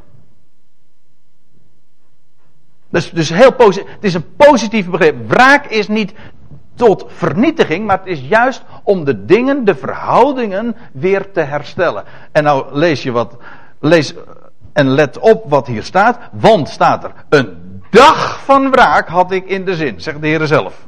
[2.90, 3.92] Dus, dus heel positief.
[3.94, 5.30] Het is een positief begrip.
[5.30, 6.14] Wraak is niet
[6.74, 12.04] tot vernietiging, maar het is juist om de dingen, de verhoudingen weer te herstellen.
[12.32, 13.38] En nou lees je wat,
[13.80, 14.14] lees
[14.74, 19.46] en let op wat hier staat, want staat er, een dag van wraak had ik
[19.46, 20.88] in de zin, zegt de Heer zelf.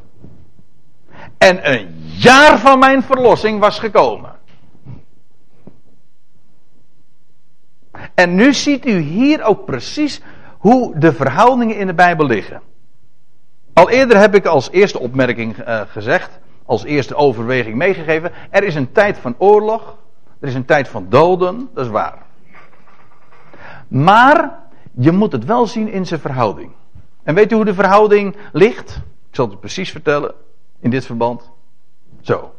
[1.38, 4.31] En een jaar van mijn verlossing was gekomen.
[8.13, 10.21] En nu ziet u hier ook precies
[10.57, 12.62] hoe de verhoudingen in de Bijbel liggen.
[13.73, 18.75] Al eerder heb ik als eerste opmerking uh, gezegd, als eerste overweging meegegeven, er is
[18.75, 19.97] een tijd van oorlog,
[20.39, 22.17] er is een tijd van doden, dat is waar.
[23.88, 24.59] Maar
[24.91, 26.71] je moet het wel zien in zijn verhouding.
[27.29, 28.95] En weet u hoe de verhouding ligt?
[29.29, 30.33] Ik zal het precies vertellen
[30.79, 31.49] in dit verband.
[32.21, 32.53] Zo.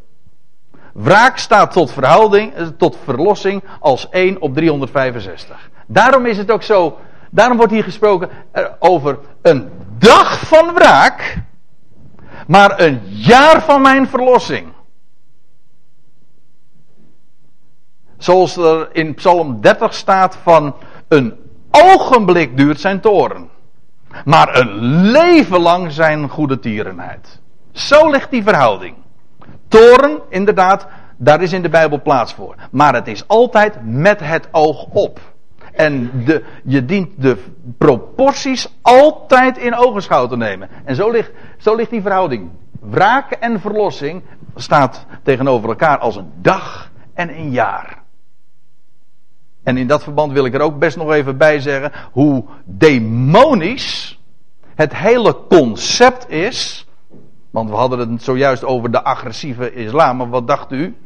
[0.93, 5.71] Wraak staat tot verhouding, eh, tot verlossing als 1 op 365.
[5.87, 6.99] Daarom is het ook zo,
[7.31, 8.31] daarom wordt hier gesproken
[8.79, 11.43] over een dag van wraak,
[12.47, 14.73] maar een jaar van mijn verlossing.
[18.19, 20.75] Zoals er in Psalm 30 staat van
[21.09, 21.35] een
[21.71, 23.59] ogenblik duurt zijn toren.
[24.25, 27.41] Maar een leven lang zijn goede tierenheid.
[27.73, 28.95] Zo ligt die verhouding.
[29.69, 32.55] Toren, inderdaad, daar is in de Bijbel plaats voor.
[32.71, 35.21] Maar het is altijd met het oog op.
[35.73, 37.37] En de, je dient de
[37.79, 40.69] proporties altijd in ogenschouw te nemen.
[40.85, 42.51] En zo ligt, zo ligt die verhouding.
[42.81, 44.23] Wraak en verlossing
[44.55, 48.00] staat tegenover elkaar als een dag en een jaar.
[49.71, 54.21] En in dat verband wil ik er ook best nog even bij zeggen hoe demonisch
[54.75, 56.87] het hele concept is.
[57.51, 60.17] Want we hadden het zojuist over de agressieve islam.
[60.17, 60.97] Maar wat dacht u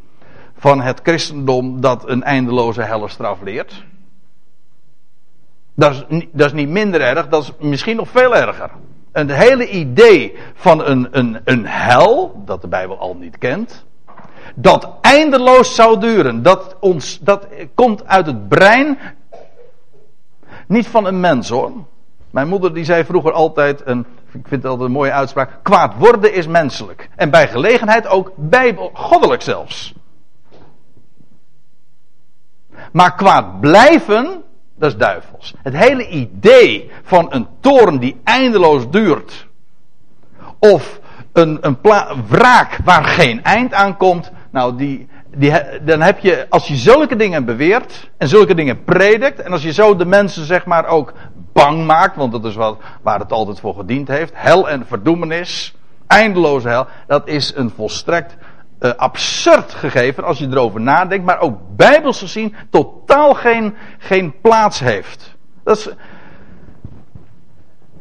[0.57, 3.85] van het christendom dat een eindeloze hellestraf leert?
[5.75, 8.71] Dat is, dat is niet minder erg, dat is misschien nog veel erger.
[9.13, 13.85] Een hele idee van een, een, een hel, dat de Bijbel al niet kent
[14.55, 16.43] dat eindeloos zou duren.
[16.43, 18.99] Dat, ons, dat komt uit het brein.
[20.67, 21.73] Niet van een mens hoor.
[22.31, 24.01] Mijn moeder die zei vroeger altijd, een,
[24.33, 27.09] ik vind het altijd een mooie uitspraak, kwaad worden is menselijk.
[27.17, 29.95] En bij gelegenheid ook bijbel, goddelijk zelfs.
[32.93, 34.43] Maar kwaad blijven,
[34.77, 35.55] dat is duivels.
[35.63, 39.47] Het hele idee van een toren die eindeloos duurt.
[40.59, 41.01] Of
[41.33, 41.79] een, een
[42.29, 44.33] wraak waar geen eind aan komt.
[44.55, 49.41] Nou, die, die, dan heb je, als je zulke dingen beweert en zulke dingen predikt,
[49.41, 51.13] en als je zo de mensen zeg maar ook
[51.53, 55.77] bang maakt, want dat is wat, waar het altijd voor gediend heeft, hel en verdoemenis,
[56.07, 58.37] eindeloze hel, dat is een volstrekt
[58.81, 64.81] uh, absurd gegeven als je erover nadenkt, maar ook bijbels gezien totaal geen, geen plaats
[64.81, 65.37] heeft.
[65.65, 65.89] Dat is,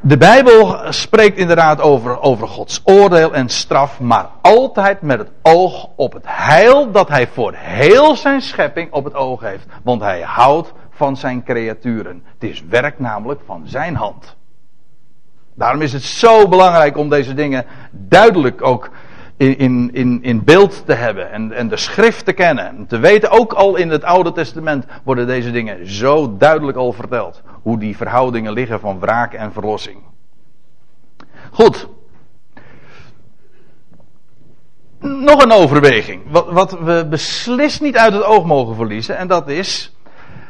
[0.06, 5.90] De Bijbel spreekt inderdaad over, over Gods oordeel en straf, maar altijd met het oog
[5.96, 9.66] op het heil dat Hij voor heel zijn schepping op het oog heeft.
[9.84, 12.24] Want Hij houdt van zijn creaturen.
[12.34, 14.36] Het is werk namelijk van Zijn hand.
[15.56, 18.90] Daarom is het zo belangrijk om deze dingen duidelijk ook
[19.38, 22.68] in, in, in beeld te hebben en, en de schrift te kennen.
[22.68, 26.94] En te weten, ook al in het Oude Testament worden deze dingen zo duidelijk al
[26.94, 27.42] verteld.
[27.62, 29.98] Hoe die verhoudingen liggen van wraak en verlossing.
[31.52, 31.88] Goed.
[35.00, 36.22] Nog een overweging.
[36.30, 39.18] Wat, wat we beslist niet uit het oog mogen verliezen.
[39.18, 39.96] En dat is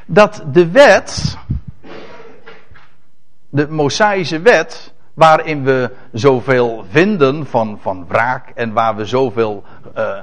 [0.05, 1.37] dat de wet,
[3.49, 9.63] de Mosaïsche wet, waarin we zoveel vinden van, van wraak en waar we zoveel
[9.97, 10.19] uh,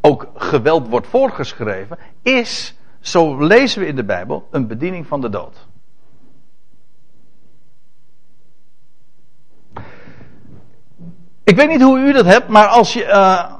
[0.00, 5.28] ook geweld wordt voorgeschreven, is, zo lezen we in de Bijbel, een bediening van de
[5.28, 5.68] dood.
[11.44, 13.04] Ik weet niet hoe u dat hebt, maar als je.
[13.04, 13.52] Uh,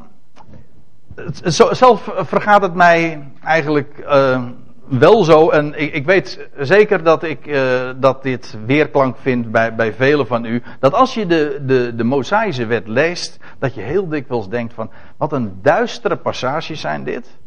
[1.73, 4.43] zelf vergaat het mij eigenlijk uh,
[4.91, 5.51] wel zo.
[5.51, 10.27] En ik, ik weet zeker dat ik uh, dat dit weerklank vind bij, bij velen
[10.27, 10.63] van u.
[10.79, 14.91] Dat als je de, de, de Mosaïsche wet leest, dat je heel dikwijls denkt van
[15.17, 17.39] wat een duistere passages zijn dit.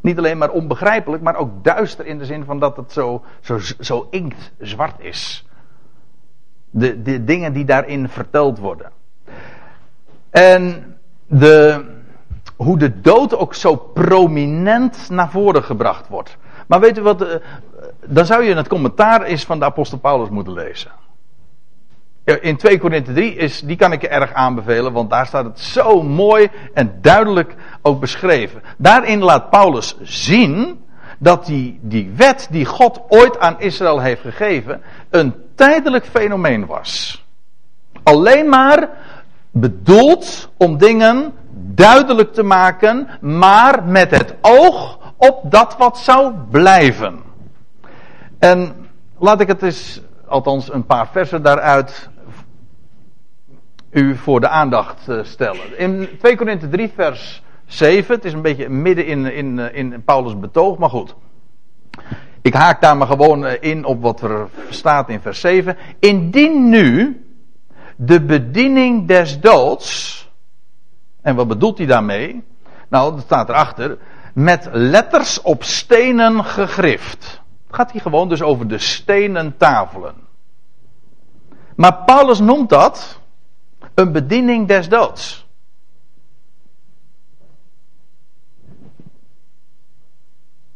[0.00, 3.58] Niet alleen maar onbegrijpelijk, maar ook duister in de zin van dat het zo, zo,
[3.80, 5.46] zo inkt zwart is.
[6.70, 8.90] De, de dingen die daarin verteld worden.
[10.30, 11.84] En de,
[12.56, 16.36] hoe de dood ook zo prominent naar voren gebracht wordt.
[16.68, 17.34] Maar weet u wat, eh,
[18.06, 20.90] dan zou je het commentaar eens van de apostel Paulus moeten lezen.
[22.40, 25.60] In 2 Korinthe 3 is, die kan ik je erg aanbevelen, want daar staat het
[25.60, 28.62] zo mooi en duidelijk ook beschreven.
[28.76, 30.84] Daarin laat Paulus zien
[31.18, 37.24] dat die, die wet die God ooit aan Israël heeft gegeven, een tijdelijk fenomeen was.
[38.02, 38.88] Alleen maar
[39.50, 47.18] bedoeld om dingen duidelijk te maken, maar met het oog op dat wat zou blijven.
[48.38, 48.74] En
[49.18, 52.08] laat ik het eens, althans een paar versen daaruit,
[53.90, 55.78] u voor de aandacht eh, stellen.
[55.78, 60.02] In 2 Korinthe 3 vers 7, het is een beetje midden in, in, eh, in
[60.04, 61.14] Paulus' betoog, maar goed.
[62.42, 65.76] Ik haak daar maar gewoon eh, in op wat er staat in vers 7.
[65.98, 67.22] Indien nu
[67.96, 70.16] de bediening des doods,
[71.22, 72.44] en wat bedoelt hij daarmee?
[72.88, 73.98] Nou, dat staat erachter
[74.38, 77.40] met letters op stenen gegrift.
[77.66, 80.14] Het gaat hier gewoon dus over de stenen tafelen.
[81.76, 83.20] Maar Paulus noemt dat
[83.94, 85.46] een bediening des doods.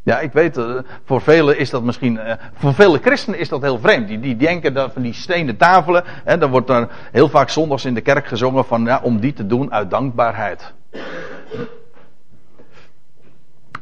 [0.03, 3.63] Ja, ik weet, uh, voor velen is dat misschien, uh, voor vele christenen is dat
[3.63, 4.09] heel vreemd.
[4.09, 7.85] Die, die denken dat van die stenen tafelen, hè, dan wordt er heel vaak zondags
[7.85, 10.73] in de kerk gezongen van, ja, om die te doen uit dankbaarheid.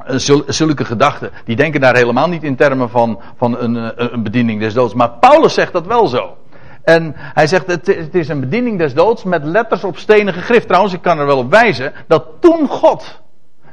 [0.06, 4.22] Eh, zulke gedachten, die denken daar helemaal niet in termen van, van een, eh, een
[4.22, 4.94] bediening des doods.
[4.94, 6.36] Maar Paulus zegt dat wel zo.
[6.82, 10.66] En hij zegt, het, het is een bediening des doods met letters op stenen gegrift.
[10.66, 13.20] Trouwens, ik kan er wel op wijzen dat toen God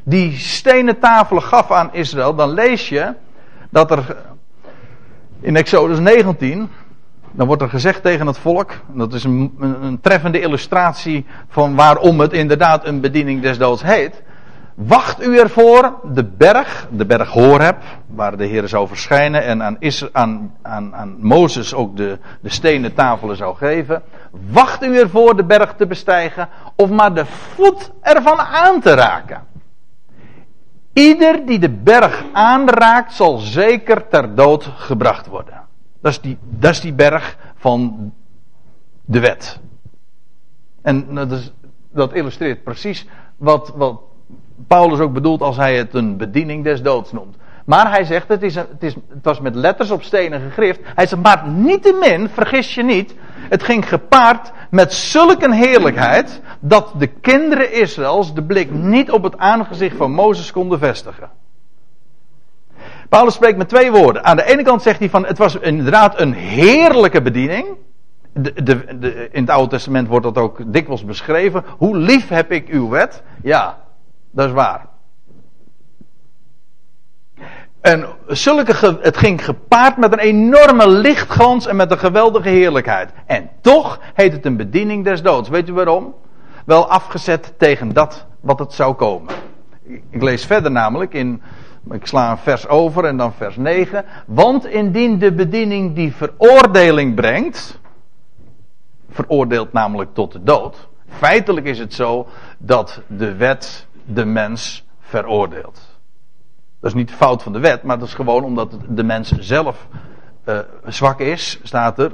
[0.03, 3.13] die stenen tafelen gaf aan Israël, dan lees je
[3.69, 4.15] dat er
[5.39, 6.69] in Exodus 19,
[7.31, 11.75] dan wordt er gezegd tegen het volk, dat is een, een, een treffende illustratie van
[11.75, 14.23] waarom het inderdaad een bediening des doods heet.
[14.77, 19.77] Wacht u ervoor, de berg, de berg Horeb, waar de Heer zou verschijnen en aan,
[20.11, 24.03] aan, aan, aan Mozes ook de, de stenen tafelen zou geven.
[24.51, 29.43] Wacht u ervoor de berg te bestijgen of maar de voet ervan aan te raken.
[30.93, 35.61] Ieder die de berg aanraakt zal zeker ter dood gebracht worden.
[36.01, 38.13] Dat is die, dat is die berg van
[39.05, 39.59] de wet.
[40.81, 41.53] En dat,
[41.91, 43.99] dat illustreert precies wat, wat
[44.67, 47.36] Paulus ook bedoelt als hij het een bediening des doods noemt.
[47.65, 50.80] Maar hij zegt, het, is het, is, het was met letters op stenen gegrift.
[50.84, 53.15] Hij zegt, maar niettemin, vergis je niet,
[53.50, 59.38] het ging gepaard met zulke heerlijkheid, dat de kinderen Israëls de blik niet op het
[59.38, 61.30] aangezicht van Mozes konden vestigen.
[63.10, 64.24] Paulus spreekt met twee woorden.
[64.24, 67.66] Aan de ene kant zegt hij van, het was inderdaad een heerlijke bediening.
[68.34, 71.64] De, de, in het Oude Testament wordt dat ook dikwijls beschreven.
[71.78, 73.24] Hoe lief heb ik uw wet?
[73.43, 73.78] Ja,
[74.38, 74.85] dat is waar.
[77.81, 83.11] En zulke, het ging gepaard met een enorme lichtglans en met een geweldige heerlijkheid.
[83.25, 85.49] En toch heet het een bediening des doods.
[85.49, 86.15] Weet u waarom?
[86.65, 89.33] Wel afgezet tegen dat wat het zou komen.
[90.09, 91.41] Ik lees verder namelijk in,
[91.91, 94.05] ik sla een vers over en dan vers 9.
[94.25, 97.79] Want indien de bediening die veroordeling brengt,
[99.09, 100.88] veroordeelt namelijk tot de dood.
[101.07, 102.27] Feitelijk is het zo
[102.57, 105.99] dat de wet de mens veroordeelt.
[106.80, 109.88] Dat is niet fout van de wet, maar dat is gewoon omdat de mens zelf
[110.45, 112.12] uh, zwak is, staat er.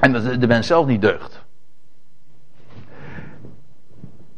[0.00, 1.44] En dat de mens zelf niet deugt.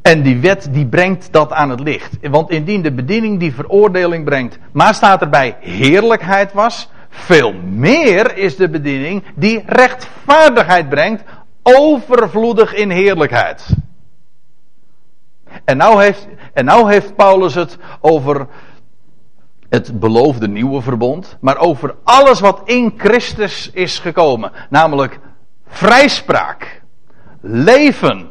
[0.02, 2.28] En die wet die brengt dat aan het licht.
[2.28, 8.56] Want indien de bediening die veroordeling brengt, maar staat erbij heerlijkheid was, veel meer is
[8.56, 11.22] de bediening die rechtvaardigheid brengt,
[11.62, 13.76] overvloedig in heerlijkheid.
[15.64, 18.46] En nou heeft, en nou heeft Paulus het over
[19.68, 25.18] het beloofde nieuwe verbond, maar over alles wat in Christus is gekomen, namelijk
[25.66, 26.82] vrijspraak,
[27.40, 28.28] leven.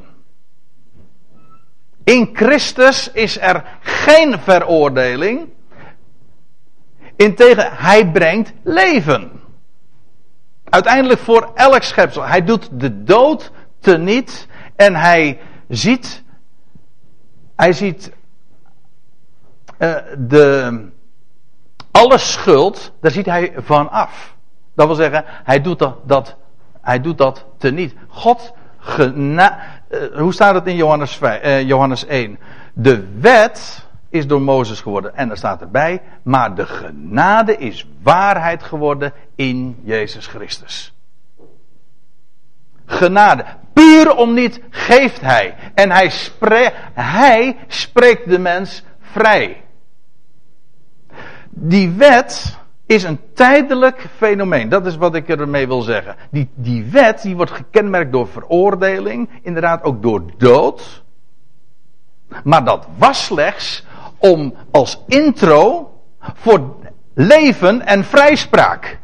[2.04, 5.50] In Christus is er geen veroordeling.
[7.16, 9.32] Integendeel, hij brengt leven.
[10.64, 12.24] Uiteindelijk voor elk schepsel.
[12.24, 16.24] Hij doet de dood teniet en hij ziet,
[17.58, 18.12] hij ziet
[19.80, 20.90] uh, de,
[21.92, 24.36] alle schuld, daar ziet hij van af.
[24.76, 26.36] Dat wil zeggen, hij doet dat, dat,
[26.82, 27.96] hij doet dat teniet.
[28.08, 32.40] God, gena, uh, hoe staat het in Johannes, 5, uh, eh, Johannes 1?
[32.74, 35.16] De wet is door Mozes geworden.
[35.16, 40.97] En er staat erbij, maar de genade is waarheid geworden in Jezus Christus.
[42.88, 43.46] Genade.
[43.74, 45.56] Puur om niet geeft hij.
[45.74, 49.64] En hij, spre hij spreekt de mens vrij.
[51.50, 54.70] Die wet is een tijdelijk fenomeen.
[54.70, 56.16] Dat is wat ik ermee wil zeggen.
[56.32, 61.04] Die, die wet die wordt gekenmerkt door veroordeling, inderdaad ook door dood.
[62.44, 63.86] Maar dat was slechts
[64.18, 66.76] om als intro voor
[67.14, 69.00] leven en vrijspraak.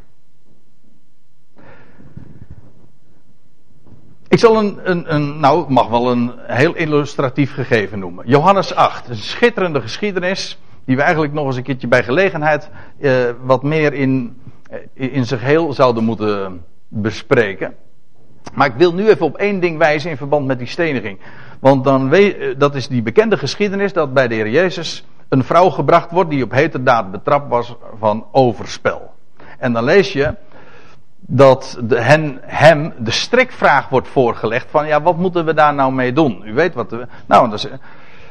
[4.34, 8.28] Ik zal een, een, een, nou, mag wel een heel illustratief gegeven noemen.
[8.28, 12.70] Johannes 8, een schitterende geschiedenis, die we eigenlijk nog eens een keertje bij gelegenheid
[13.00, 13.12] eh,
[13.42, 17.76] wat meer in, eh, in zich heel zouden moeten bespreken.
[18.54, 21.20] Maar ik wil nu even op één ding wijzen in verband met die steniging.
[21.60, 25.44] Want dan weet, eh, dat is die bekende geschiedenis dat bij de Heer Jezus een
[25.44, 29.12] vrouw gebracht wordt die op heterdaad betrapt was van overspel.
[29.58, 30.36] En dan lees je
[31.28, 35.94] dat de, hen, hem de strikvraag wordt voorgelegd van ja, wat moeten we daar nou
[35.94, 36.42] mee doen?
[36.46, 37.08] U weet wat we.
[37.26, 37.58] Nou,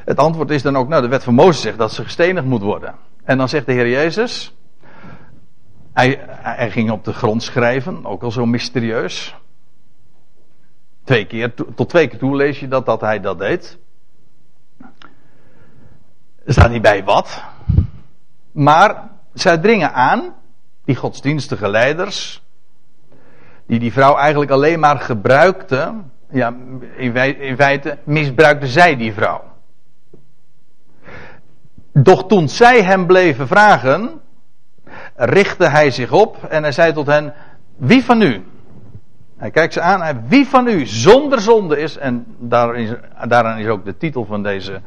[0.05, 2.63] het antwoord is dan ook, nou, de wet van Mozes zegt dat ze gestenigd moet
[2.63, 2.95] worden.
[3.25, 4.55] En dan zegt de Heer Jezus,
[5.93, 9.35] hij, hij ging op de grond schrijven, ook al zo mysterieus.
[11.05, 13.79] Twee keer, tot twee keer toe lees je dat, dat hij dat deed.
[16.45, 17.43] Er staat niet bij wat.
[18.53, 20.35] Maar zij dringen aan,
[20.85, 22.43] die godsdienstige leiders,
[23.67, 25.95] die die vrouw eigenlijk alleen maar gebruikte,
[26.31, 26.55] ja,
[27.39, 29.43] in feite misbruikte zij die vrouw.
[31.93, 34.21] Doch toen zij hem bleven vragen,
[35.15, 37.35] richtte hij zich op en hij zei tot hen:
[37.77, 38.45] Wie van u?
[39.37, 42.27] Hij kijkt ze aan, wie van u zonder zonde is, en
[43.25, 44.81] daaraan is ook de titel van deze,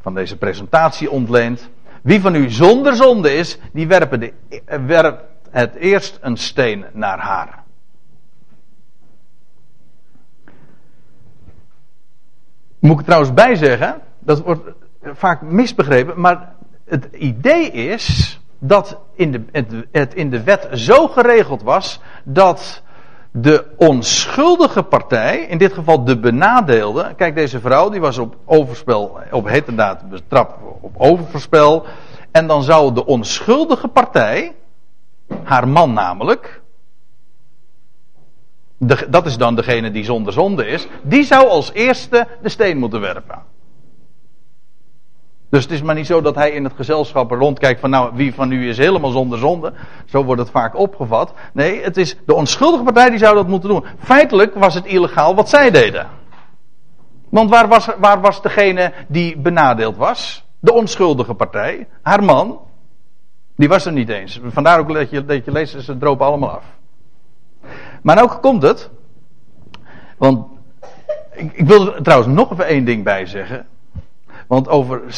[0.00, 1.70] van deze presentatie ontleend.
[2.02, 4.32] Wie van u zonder zonde is, die werpen de,
[4.86, 7.61] werpt het eerst een steen naar haar.
[12.82, 14.62] Moet ik trouwens bij zeggen, dat wordt
[15.02, 16.52] vaak misbegrepen, maar
[16.84, 22.82] het idee is dat in de, het, het in de wet zo geregeld was dat
[23.30, 27.14] de onschuldige partij, in dit geval de benadeelde.
[27.16, 31.84] Kijk, deze vrouw die was op overspel, op heterdaad betrapt op overspel.
[32.30, 34.54] En dan zou de onschuldige partij,
[35.42, 36.61] haar man namelijk,
[39.08, 43.00] dat is dan degene die zonder zonde is, die zou als eerste de steen moeten
[43.00, 43.42] werpen.
[45.50, 48.34] Dus het is maar niet zo dat hij in het gezelschap rondkijkt van nou wie
[48.34, 49.72] van u is helemaal zonder zonde.
[50.06, 51.34] Zo wordt het vaak opgevat.
[51.52, 53.84] Nee, het is de onschuldige partij die zou dat moeten doen.
[53.98, 56.08] Feitelijk was het illegaal wat zij deden.
[57.28, 60.44] Want waar was, waar was degene die benadeeld was?
[60.60, 62.60] De onschuldige partij, haar man.
[63.56, 64.40] Die was er niet eens.
[64.44, 66.64] Vandaar ook dat je, dat je leest, ze dropen allemaal af.
[68.02, 68.90] Maar nou komt het.
[70.18, 70.46] Want
[71.32, 73.66] ik, ik wil er trouwens nog even één ding bij zeggen.
[74.46, 75.08] Want over uh,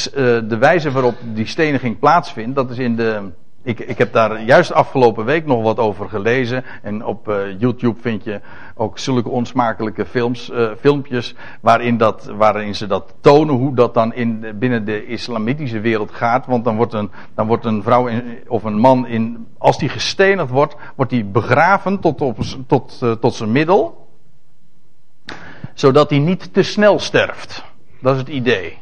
[0.49, 3.31] de wijze waarop die steniging plaatsvindt, dat is in de.
[3.65, 6.65] Ik, ik heb daar juist afgelopen week nog wat over gelezen.
[6.83, 8.41] En op uh, YouTube vind je
[8.75, 11.35] ook zulke onsmakelijke films, uh, filmpjes.
[11.61, 16.47] Waarin, dat, waarin ze dat tonen hoe dat dan in, binnen de islamitische wereld gaat.
[16.47, 18.09] Want dan wordt een, dan wordt een vrouw
[18.49, 23.35] of een man, in, als die gestenigd wordt, wordt die begraven tot, op, tot, tot
[23.35, 24.09] zijn middel.
[25.75, 27.65] zodat hij niet te snel sterft.
[28.01, 28.79] Dat is het idee.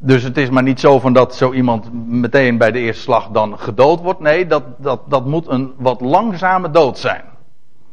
[0.00, 3.02] Eh, dus het is maar niet zo van dat zo iemand meteen bij de eerste
[3.02, 4.20] slag dan gedood wordt.
[4.20, 7.24] Nee, dat, dat, dat moet een wat langzame dood zijn.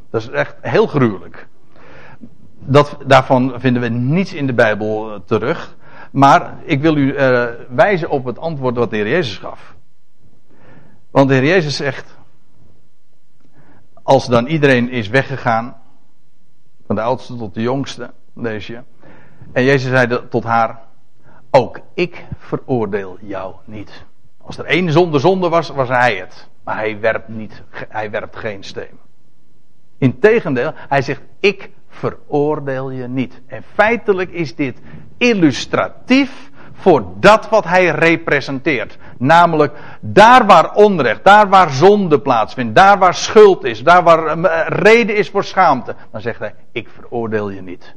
[0.10, 1.48] Dat is echt heel gruwelijk.
[2.60, 5.76] Dat, daarvan vinden we niets in de Bijbel eh, terug.
[6.12, 9.76] Maar ik wil u uh, wijzen op het antwoord wat de Heer Jezus gaf.
[11.12, 12.18] Want de Heer Jezus zegt.
[14.04, 15.76] Als dan iedereen is weggegaan.
[16.86, 18.80] Van de oudste tot de jongste, je.
[19.52, 20.87] En Jezus zei tot haar.
[21.52, 24.06] Ook ik veroordeel jou niet.
[24.38, 26.48] Als er één zonde zonde was, was hij het.
[26.64, 29.00] Maar hij werpt, niet, hij werpt geen steen.
[29.98, 33.42] Integendeel, hij zegt: Ik veroordeel je niet.
[33.48, 34.80] En feitelijk is dit
[35.18, 38.98] illustratief voor dat wat hij representeert.
[39.18, 44.68] Namelijk daar waar onrecht, daar waar zonde plaatsvindt, daar waar schuld is, daar waar eh,
[44.68, 45.96] reden is voor schaamte.
[46.12, 47.96] Dan zegt hij: Ik veroordeel je niet.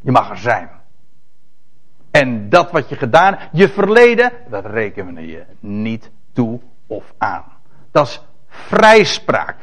[0.00, 0.81] Je mag er zijn.
[2.12, 7.44] En dat wat je gedaan, je verleden, dat rekenen we je niet toe of aan.
[7.92, 9.56] Dat is vrijspraak.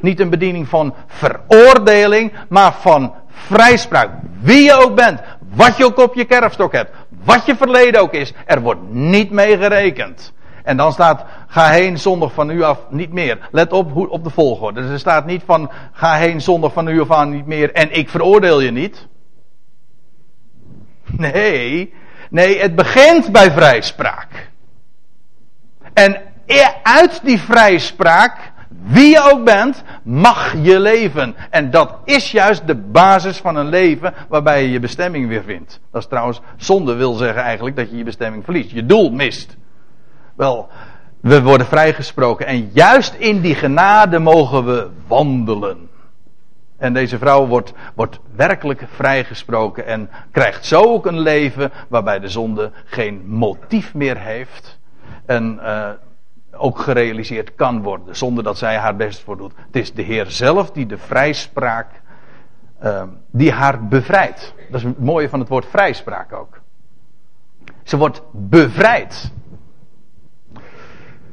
[0.00, 4.10] Niet een bediening van veroordeling, maar van vrijspraak.
[4.40, 5.20] Wie je ook bent,
[5.54, 6.90] wat je ook op je kerfstok hebt,
[7.24, 10.32] wat je verleden ook is, er wordt niet mee gerekend.
[10.62, 13.38] En dan staat, ga heen zondag van u af niet meer.
[13.50, 14.80] Let op hoe, op de volgorde.
[14.80, 17.96] Dus er staat niet van, ga heen zondag van u af aan niet meer en
[17.96, 19.08] ik veroordeel je niet.
[21.16, 21.92] Nee,
[22.30, 24.50] nee, het begint bij vrijspraak.
[25.92, 26.20] En
[26.82, 28.52] uit die vrijspraak,
[28.82, 31.34] wie je ook bent, mag je leven.
[31.50, 35.80] En dat is juist de basis van een leven waarbij je je bestemming weer vindt.
[35.92, 39.56] Dat is trouwens, zonde wil zeggen eigenlijk dat je je bestemming verliest, je doel mist.
[40.36, 40.68] Wel,
[41.20, 45.89] we worden vrijgesproken en juist in die genade mogen we wandelen.
[46.80, 52.28] En deze vrouw wordt, wordt werkelijk vrijgesproken en krijgt zo ook een leven waarbij de
[52.28, 54.78] zonde geen motief meer heeft.
[55.26, 55.88] En uh,
[56.50, 59.52] ook gerealiseerd kan worden zonder dat zij haar best voor doet.
[59.56, 62.00] Het is de Heer zelf die de vrijspraak,
[62.82, 64.54] uh, die haar bevrijdt.
[64.70, 66.60] Dat is het mooie van het woord vrijspraak ook.
[67.82, 69.32] Ze wordt bevrijd.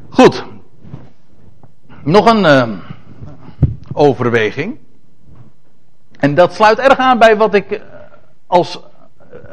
[0.10, 0.46] Goed.
[2.04, 2.80] Nog een uh,
[3.94, 4.78] overweging.
[6.18, 7.82] En dat sluit erg aan bij wat ik eh,
[8.48, 8.80] als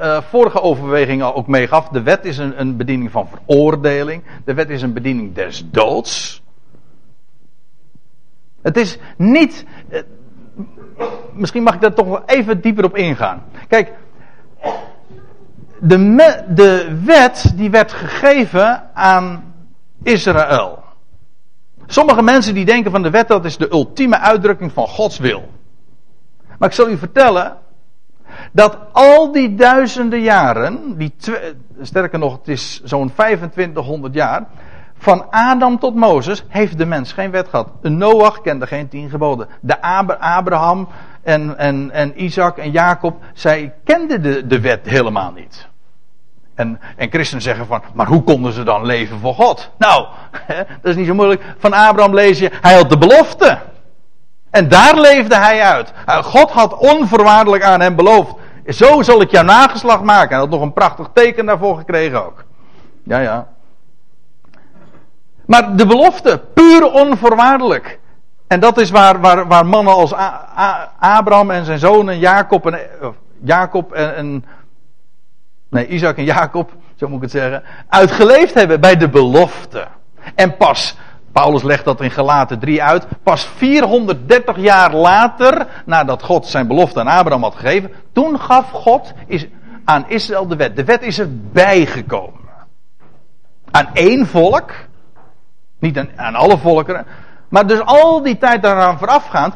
[0.00, 1.88] uh, vorige overwegingen ook meegaf.
[1.88, 4.22] De wet is een, een bediening van veroordeling.
[4.44, 6.42] De wet is een bediening des doods.
[8.62, 9.64] Het is niet.
[11.32, 13.42] Misschien mag ik daar toch wel even dieper op ingaan.
[13.68, 13.92] Kijk,
[15.80, 19.54] de, de wet die werd gegeven aan
[20.02, 20.82] Israël.
[21.86, 25.48] Sommige mensen die denken van de wet dat is de ultieme uitdrukking van Gods wil.
[26.58, 27.56] Maar ik zal u vertellen
[28.52, 31.14] dat al die duizenden jaren, die
[31.80, 34.46] sterker nog, het is zo'n 2500 jaar,
[34.98, 37.68] van Adam tot Mozes heeft de mens geen wet gehad.
[37.82, 39.48] Noach kende geen tien geboden.
[39.60, 39.80] De
[40.20, 40.88] Abraham
[41.22, 45.68] en, en, en Isaac en Jacob, zij kenden de, de wet helemaal niet.
[46.54, 49.70] En, en christenen zeggen van, maar hoe konden ze dan leven voor God?
[49.78, 50.06] Nou,
[50.82, 51.42] dat is niet zo moeilijk.
[51.58, 53.58] Van Abraham lees je, hij had de belofte.
[54.54, 55.92] En daar leefde hij uit.
[56.06, 58.34] Eh, God had onvoorwaardelijk aan hem beloofd.
[58.66, 60.28] Zo zal ik jouw nageslacht maken.
[60.28, 62.44] Hij had nog een prachtig teken daarvoor gekregen ook.
[63.04, 63.48] Ja, ja.
[65.46, 67.98] Maar de belofte, puur onvoorwaardelijk.
[68.46, 70.14] En dat is waar, waar, waar mannen als
[70.98, 72.78] Abraham en zijn zonen, Jacob en,
[73.42, 74.44] Jacob en, en.
[75.68, 77.62] Nee, Isaac en Jacob, zo moet ik het zeggen.
[77.88, 79.86] Uitgeleefd hebben bij de belofte.
[80.34, 80.96] En pas
[81.34, 83.06] Paulus legt dat in Galaten 3 uit.
[83.22, 89.12] Pas 430 jaar later, nadat God zijn belofte aan Abraham had gegeven, toen gaf God
[89.84, 90.76] aan Israël de wet.
[90.76, 92.40] De wet is erbij gekomen.
[93.70, 94.70] Aan één volk,
[95.78, 97.06] niet aan, alle volkeren,
[97.48, 99.54] maar dus al die tijd daaraan voorafgaand,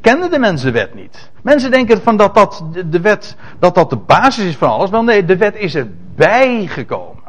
[0.00, 1.30] kenden de mensen de wet niet.
[1.42, 4.90] Mensen denken van dat dat de wet, dat dat de basis is van alles.
[4.90, 7.19] Wel nee, de wet is erbij gekomen.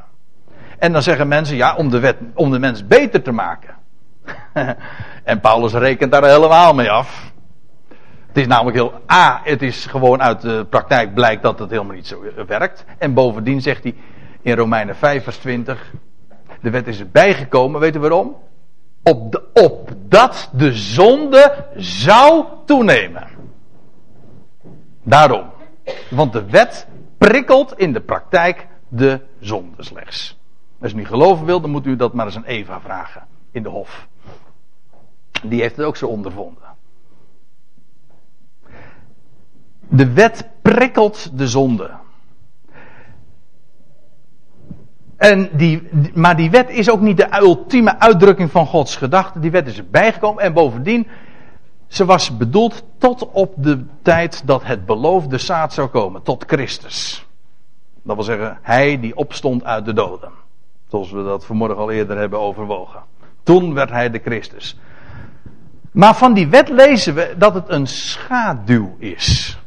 [0.81, 3.75] En dan zeggen mensen, ja, om de, wet, om de mens beter te maken.
[5.23, 7.31] en Paulus rekent daar helemaal mee af.
[8.27, 8.93] Het is namelijk heel.
[9.11, 12.85] A, het is gewoon uit de praktijk blijkt dat het helemaal niet zo werkt.
[12.97, 13.95] En bovendien zegt hij
[14.41, 15.93] in Romeinen 5, vers 20.
[16.61, 18.35] De wet is erbij gekomen, weet u waarom?
[19.03, 23.27] Op de, opdat de zonde zou toenemen.
[25.03, 25.51] Daarom.
[26.09, 30.39] Want de wet prikkelt in de praktijk de zonde slechts.
[30.81, 33.27] Als u niet geloven wilt, dan moet u dat maar eens aan Eva vragen.
[33.51, 34.07] In de hof.
[35.43, 36.63] Die heeft het ook zo ondervonden.
[39.89, 41.91] De wet prikkelt de zonde.
[45.17, 49.39] En die, maar die wet is ook niet de ultieme uitdrukking van Gods gedachte.
[49.39, 51.07] Die wet is erbij gekomen en bovendien,
[51.87, 57.25] ze was bedoeld tot op de tijd dat het beloofde zaad zou komen, tot Christus.
[58.03, 60.40] Dat wil zeggen, hij die opstond uit de doden.
[60.91, 62.99] Zoals we dat vanmorgen al eerder hebben overwogen.
[63.43, 64.79] Toen werd hij de Christus.
[65.91, 69.59] Maar van die wet lezen we dat het een schaduw is.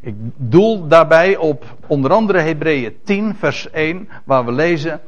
[0.00, 5.00] Ik doel daarbij op onder andere Hebreeën 10, vers 1, waar we lezen.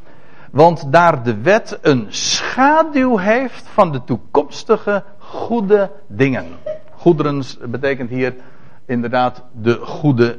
[0.50, 6.44] Want daar de wet een schaduw heeft van de toekomstige goede dingen.
[6.90, 8.34] Goederen betekent hier
[8.86, 10.38] inderdaad de goede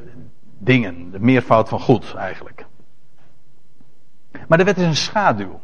[0.58, 1.10] dingen.
[1.10, 2.64] De meervoud van goed eigenlijk.
[4.48, 5.60] Maar de wet is een schaduw.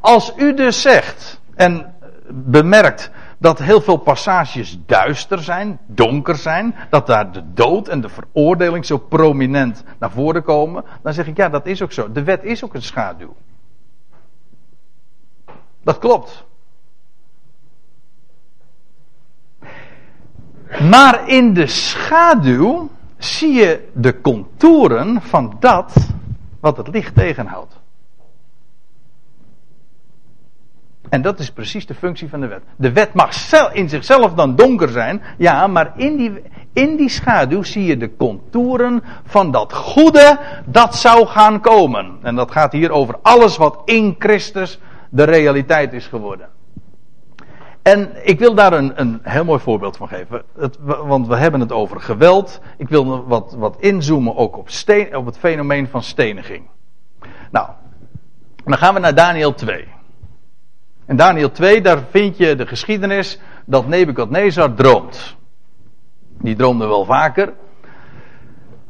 [0.00, 1.94] Als u dus zegt en
[2.30, 8.08] bemerkt dat heel veel passages duister zijn, donker zijn, dat daar de dood en de
[8.08, 12.12] veroordeling zo prominent naar voren komen, dan zeg ik ja, dat is ook zo.
[12.12, 13.36] De wet is ook een schaduw.
[15.82, 16.44] Dat klopt.
[20.90, 25.94] Maar in de schaduw zie je de contouren van dat
[26.66, 27.80] wat het licht tegenhoudt.
[31.08, 32.62] En dat is precies de functie van de wet.
[32.76, 36.42] De wet mag in zichzelf dan donker zijn, ja, maar in die,
[36.72, 42.18] in die schaduw zie je de contouren van dat goede dat zou gaan komen.
[42.22, 46.48] En dat gaat hier over alles wat in Christus de realiteit is geworden.
[47.86, 50.42] En ik wil daar een, een heel mooi voorbeeld van geven.
[50.86, 52.60] Want we hebben het over geweld.
[52.76, 56.64] Ik wil wat, wat inzoomen ook op, steen, op het fenomeen van steniging.
[57.50, 57.68] Nou,
[58.64, 59.88] dan gaan we naar Daniel 2.
[61.06, 65.36] In Daniel 2, daar vind je de geschiedenis dat Nebukadnezar droomt.
[66.40, 67.52] Die droomde wel vaker.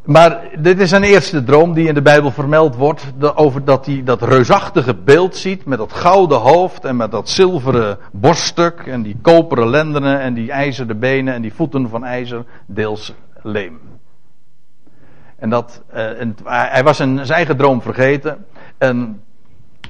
[0.07, 3.13] Maar dit is zijn eerste droom die in de Bijbel vermeld wordt.
[3.35, 5.65] Over dat hij dat reusachtige beeld ziet.
[5.65, 8.87] Met dat gouden hoofd en met dat zilveren borststuk.
[8.87, 12.45] En die koperen lendenen en die ijzeren benen en die voeten van ijzer.
[12.67, 13.81] Deels leem.
[15.37, 18.45] En dat, uh, en hij was zijn, zijn eigen droom vergeten.
[18.79, 19.23] En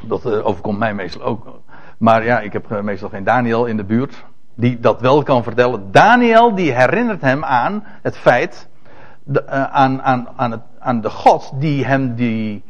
[0.03, 1.61] dat uh, overkomt mij meestal ook.
[1.99, 4.25] Maar ja, ik heb meestal geen Daniel in de buurt.
[4.55, 5.89] Die dat wel kan vertellen.
[5.91, 8.69] Daniel die herinnert hem aan het feit.
[9.29, 12.65] De, uh, aan, aan, aan, het, aan de God die hem die.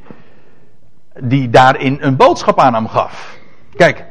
[1.20, 3.38] Die daarin een boodschap aan hem gaf.
[3.74, 4.04] Kijk.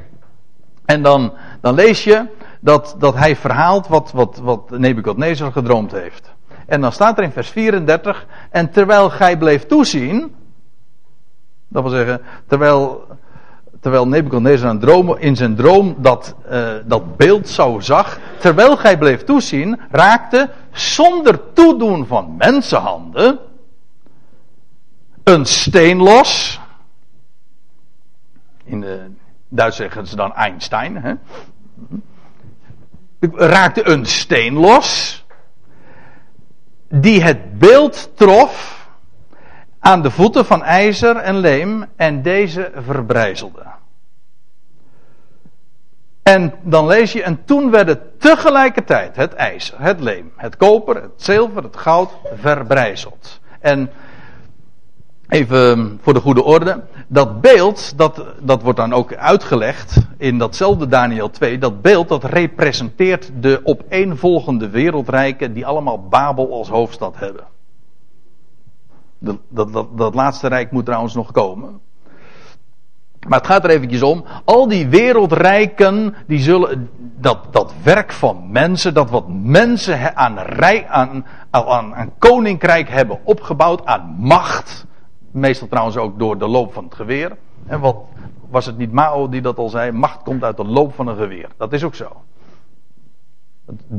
[0.85, 2.27] En dan, dan lees je
[2.59, 6.33] dat, dat hij verhaalt wat, wat, wat Nebukadnezar gedroomd heeft.
[6.65, 8.25] En dan staat er in vers 34.
[8.49, 10.35] En terwijl gij bleef toezien.
[11.67, 13.04] Dat wil zeggen, terwijl
[13.85, 19.23] terwijl Nebuchadnezzar een in zijn droom dat, uh, dat beeld zou zag, terwijl gij bleef
[19.23, 23.39] toezien, raakte zonder toedoen van mensenhanden
[25.23, 26.59] een steen los.
[28.63, 29.11] In de
[29.49, 30.95] Duits zeggen ze dan Einstein.
[30.97, 31.13] Hè?
[33.33, 35.25] Raakte een steen los.
[36.89, 38.87] Die het beeld trof
[39.79, 43.74] aan de voeten van ijzer en leem en deze verbrijzelde.
[46.25, 51.11] En dan lees je, en toen werden tegelijkertijd het ijzer, het leem, het koper, het
[51.15, 53.39] zilver, het goud verbrijzeld.
[53.59, 53.89] En
[55.27, 60.87] even voor de goede orde, dat beeld, dat, dat wordt dan ook uitgelegd in datzelfde
[60.87, 67.43] Daniel 2, dat beeld dat representeert de opeenvolgende wereldrijken die allemaal Babel als hoofdstad hebben.
[69.49, 71.79] Dat, dat laatste rijk moet trouwens nog komen.
[73.27, 74.25] Maar het gaat er eventjes om.
[74.45, 80.87] Al die wereldrijken, die zullen, dat, dat werk van mensen, dat wat mensen aan, rijk,
[80.87, 84.85] aan, aan, koninkrijk hebben opgebouwd, aan macht.
[85.31, 87.37] Meestal trouwens ook door de loop van het geweer.
[87.67, 87.95] En wat
[88.49, 89.91] was het niet Mao die dat al zei?
[89.91, 91.49] Macht komt uit de loop van een geweer.
[91.57, 92.07] Dat is ook zo.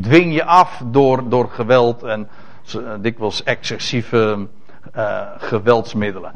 [0.01, 2.29] Dwing je af door, door geweld en
[3.01, 4.49] dikwijls excessieve
[4.97, 6.33] uh, geweldsmiddelen.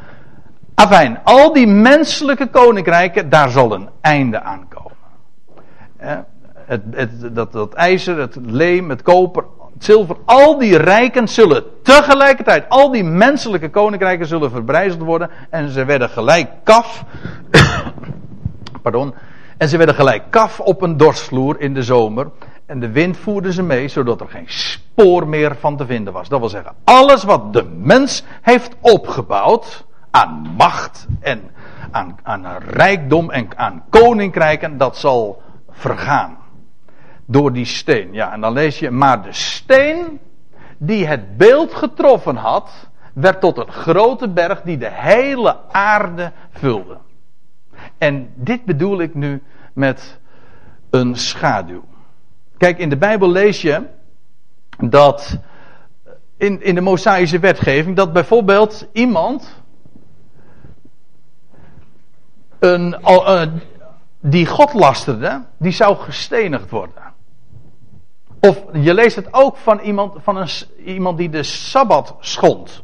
[0.80, 4.96] Afijn, al die menselijke koninkrijken, daar zal een einde aan komen.
[5.96, 11.64] Het, het, dat, dat ijzer, het leem, het koper, het zilver, al die rijken zullen
[11.82, 15.30] tegelijkertijd, al die menselijke koninkrijken zullen verbrijzeld worden.
[15.50, 17.04] En ze werden gelijk kaf,
[18.82, 19.14] pardon,
[19.56, 22.30] en ze werden gelijk kaf op een dorstvloer in de zomer.
[22.66, 26.28] En de wind voerde ze mee, zodat er geen spoor meer van te vinden was.
[26.28, 31.50] Dat wil zeggen, alles wat de mens heeft opgebouwd, aan macht en
[31.90, 36.38] aan, aan rijkdom en aan koninkrijken, dat zal vergaan.
[37.26, 38.12] Door die steen.
[38.12, 40.20] Ja, en dan lees je, maar de steen
[40.78, 46.98] die het beeld getroffen had, werd tot een grote berg die de hele aarde vulde.
[47.98, 49.42] En dit bedoel ik nu
[49.72, 50.18] met
[50.90, 51.84] een schaduw.
[52.56, 53.82] Kijk, in de Bijbel lees je
[54.78, 55.38] dat
[56.36, 59.59] in, in de Mosaïsche wetgeving dat bijvoorbeeld iemand
[62.60, 63.42] een, uh,
[64.20, 67.02] die God lasterde, die zou gestenigd worden.
[68.40, 70.48] Of je leest het ook van iemand, van een,
[70.84, 72.82] iemand die de Sabbat schond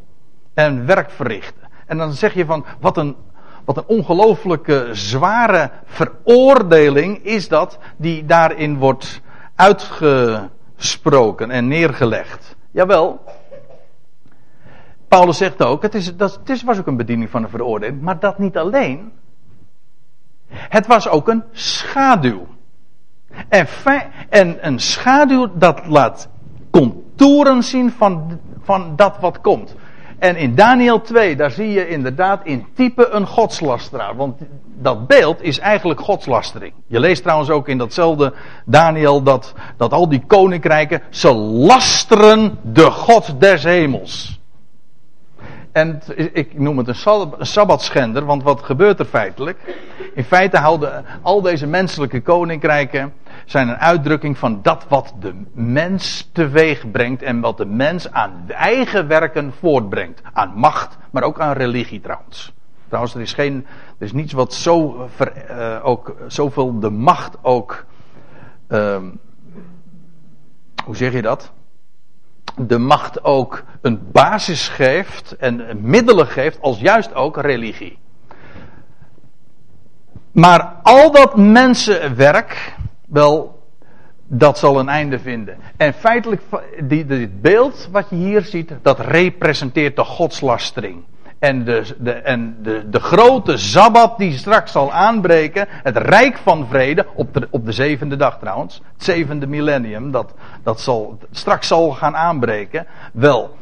[0.54, 1.60] en werk verrichtte.
[1.86, 3.16] En dan zeg je van, wat een,
[3.64, 9.20] wat een ongelooflijke zware veroordeling is dat die daarin wordt
[9.54, 12.56] uitgesproken en neergelegd.
[12.70, 13.24] Jawel.
[15.08, 18.18] Paulus zegt ook, het, is, dat, het was ook een bediening van een veroordeling, maar
[18.18, 19.12] dat niet alleen.
[20.48, 22.46] Het was ook een schaduw.
[23.48, 23.66] En,
[24.28, 26.28] en een schaduw dat laat
[26.70, 29.74] contouren zien van, van dat wat komt.
[30.18, 34.16] En in Daniel 2, daar zie je inderdaad in type een godslasteraar.
[34.16, 34.40] Want
[34.78, 36.72] dat beeld is eigenlijk godslastering.
[36.86, 38.32] Je leest trouwens ook in datzelfde
[38.64, 44.40] Daniel dat, dat al die koninkrijken, ze lasteren de God des hemels.
[45.76, 46.02] En
[46.32, 49.58] ik noem het een sabbatschender, want wat gebeurt er feitelijk?
[50.14, 53.12] In feite houden al deze menselijke koninkrijken
[53.44, 58.44] zijn een uitdrukking van dat wat de mens teweeg brengt en wat de mens aan
[58.48, 60.20] eigen werken voortbrengt.
[60.32, 62.52] Aan macht, maar ook aan religie trouwens.
[62.88, 63.66] Trouwens, er is, geen,
[63.98, 65.08] er is niets wat zo,
[65.50, 67.84] uh, ook, zoveel de macht ook.
[68.68, 68.96] Uh,
[70.84, 71.52] hoe zeg je dat?
[72.56, 77.98] De macht ook een basis geeft en middelen geeft, als juist ook religie.
[80.32, 82.74] Maar al dat mensenwerk,
[83.06, 83.62] wel,
[84.26, 85.58] dat zal een einde vinden.
[85.76, 86.42] En feitelijk,
[86.82, 91.04] dit beeld wat je hier ziet, dat representeert de godslastering.
[91.38, 96.66] En, de, de, en de, de grote zabbat die straks zal aanbreken, het rijk van
[96.68, 101.66] vrede, op de, op de zevende dag trouwens, het zevende millennium, dat, dat zal, straks
[101.66, 102.86] zal gaan aanbreken.
[103.12, 103.56] Wel,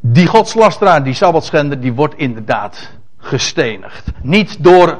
[0.00, 4.10] die godslasteraar, die sabbatschender, die wordt inderdaad gestenigd.
[4.22, 4.98] Niet door,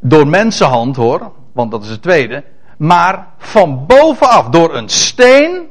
[0.00, 2.44] door mensenhand hoor, want dat is het tweede.
[2.78, 5.69] Maar van bovenaf door een steen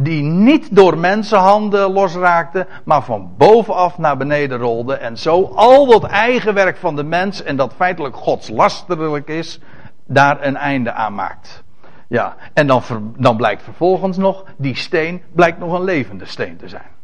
[0.00, 4.94] die niet door mensenhanden losraakte, maar van bovenaf naar beneden rolde.
[4.94, 9.60] En zo al dat eigen werk van de mens, en dat feitelijk godslasterlijk is,
[10.06, 11.62] daar een einde aan maakt.
[12.08, 12.82] Ja, en dan,
[13.16, 16.96] dan blijkt vervolgens nog, die steen blijkt nog een levende steen te zijn.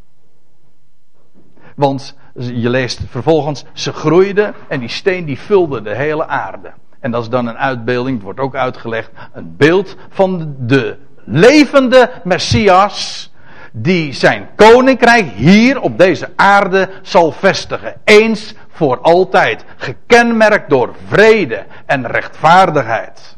[1.77, 6.73] Want je leest vervolgens, ze groeiden en die steen die vulde de hele aarde.
[7.01, 12.11] En dat is dan een uitbeelding, het wordt ook uitgelegd, een beeld van de levende
[12.25, 13.33] Messias
[13.73, 17.95] die zijn koninkrijk hier op deze aarde zal vestigen.
[18.05, 19.65] Eens voor altijd.
[19.77, 23.37] Gekenmerkt door vrede en rechtvaardigheid.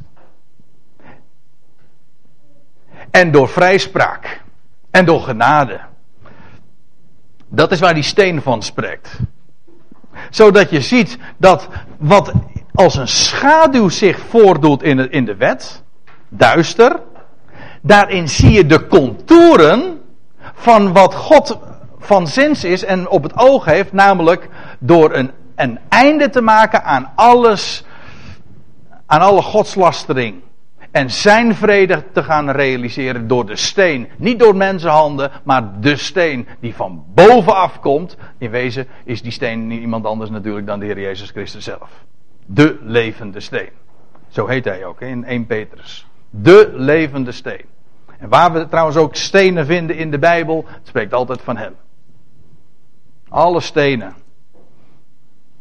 [3.11, 4.43] En door vrijspraak.
[4.91, 5.81] En door genade.
[7.49, 9.19] Dat is waar die steen van spreekt.
[10.31, 11.69] Zodat je ziet dat
[11.99, 12.33] wat
[12.75, 15.83] als een schaduw zich voordoet in de, in de wet,
[16.29, 17.01] duister,
[17.87, 20.01] daarin zie je de contouren
[20.55, 21.59] van wat God
[21.99, 26.85] van zins is en op het oog heeft, namelijk door een, een einde te maken
[26.85, 27.85] aan alles,
[29.07, 30.45] aan alle godslastering.
[30.91, 34.09] En zijn vrede te gaan realiseren door de steen.
[34.17, 38.17] Niet door mensenhanden, maar de steen die van bovenaf komt.
[38.39, 41.91] In wezen is die steen niet iemand anders natuurlijk dan de Heer Jezus Christus zelf.
[42.47, 43.71] De levende steen.
[44.29, 46.07] Zo heet hij ook in 1 Petrus.
[46.31, 47.65] De levende steen.
[48.19, 51.75] En waar we trouwens ook stenen vinden in de Bijbel, het spreekt altijd van hem.
[53.29, 54.15] Alle stenen.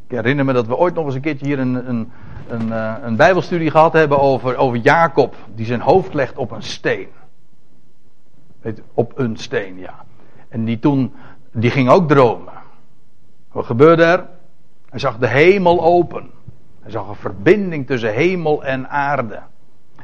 [0.08, 2.12] Ik herinner me dat we ooit nog eens een keertje hier een, een,
[2.48, 6.64] een, eh, een Bijbelstudie gehad hebben over, over Jacob, die zijn hoofd legt op een
[6.64, 7.08] steen.
[8.62, 10.06] Weet, op een steen, ja.
[10.50, 11.14] En die toen,
[11.52, 12.54] die ging ook dromen.
[13.52, 14.26] Wat gebeurde er?
[14.90, 16.30] Hij zag de hemel open.
[16.82, 19.40] Hij zag een verbinding tussen hemel en aarde.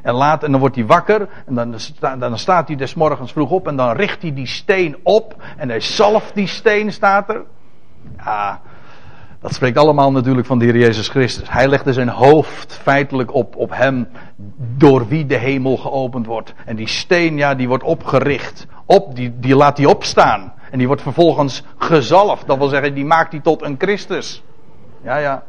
[0.02, 1.28] En, laat, en dan wordt hij wakker.
[1.46, 1.74] En dan,
[2.18, 3.66] dan staat hij des morgens vroeg op.
[3.66, 5.42] En dan richt hij die steen op.
[5.56, 7.42] En hij zalft die steen, staat er.
[8.16, 8.60] Ja,
[9.40, 11.50] dat spreekt allemaal natuurlijk van de Heer Jezus Christus.
[11.50, 14.08] Hij legde zijn hoofd feitelijk op, op hem.
[14.76, 16.54] Door wie de hemel geopend wordt.
[16.64, 18.66] En die steen, ja, die wordt opgericht.
[18.84, 20.52] Op, die, die laat hij opstaan.
[20.70, 22.46] En die wordt vervolgens gezalfd.
[22.46, 24.42] Dat wil zeggen, die maakt hij tot een Christus.
[25.02, 25.42] Ja, ja.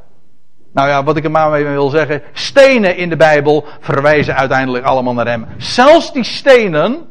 [0.73, 2.21] Nou ja, wat ik er maar mee wil zeggen.
[2.31, 5.45] Stenen in de Bijbel verwijzen uiteindelijk allemaal naar hem.
[5.57, 7.05] Zelfs die stenen.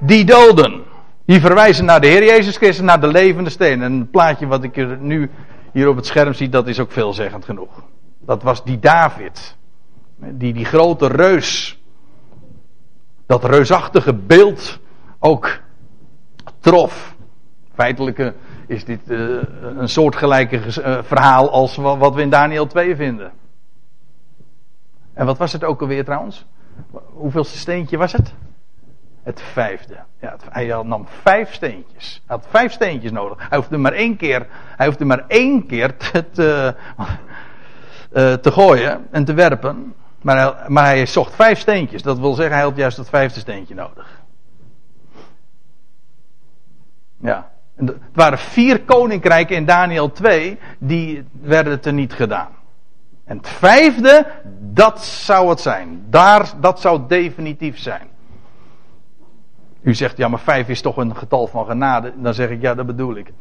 [0.00, 0.82] die doden.
[1.24, 3.82] Die verwijzen naar de Heer Jezus Christus, naar de levende steen.
[3.82, 5.30] En het plaatje wat ik nu
[5.72, 7.82] hier op het scherm zie, dat is ook veelzeggend genoeg.
[8.20, 9.56] Dat was die David.
[10.16, 11.78] Die, die grote reus.
[13.26, 14.78] Dat reusachtige beeld
[15.18, 15.60] ook
[16.60, 17.16] trof.
[17.74, 18.32] Feitelijk
[18.68, 23.32] is dit uh, een soortgelijke uh, verhaal als wat we in Daniel 2 vinden.
[25.12, 26.46] En wat was het ook alweer trouwens?
[27.12, 28.34] Hoeveelste steentje was het?
[29.22, 29.96] Het vijfde.
[30.20, 32.22] Ja, hij nam vijf steentjes.
[32.26, 33.48] Hij had vijf steentjes nodig.
[33.48, 34.46] Hij hoefde maar één keer,
[34.76, 36.74] hij hoefde maar één keer te, te,
[38.12, 39.94] uh, te gooien en te werpen.
[40.22, 42.02] Maar hij, maar hij zocht vijf steentjes.
[42.02, 44.20] Dat wil zeggen, hij had juist het vijfde steentje nodig.
[47.20, 47.50] Ja.
[47.86, 52.48] Het waren vier koninkrijken in Daniel 2, die werden er niet gedaan.
[53.24, 54.26] En het vijfde,
[54.60, 56.04] dat zou het zijn.
[56.10, 58.06] Daar, dat zou definitief zijn.
[59.82, 62.12] U zegt, ja, maar vijf is toch een getal van genade.
[62.16, 63.32] Dan zeg ik, ja, dat bedoel ik.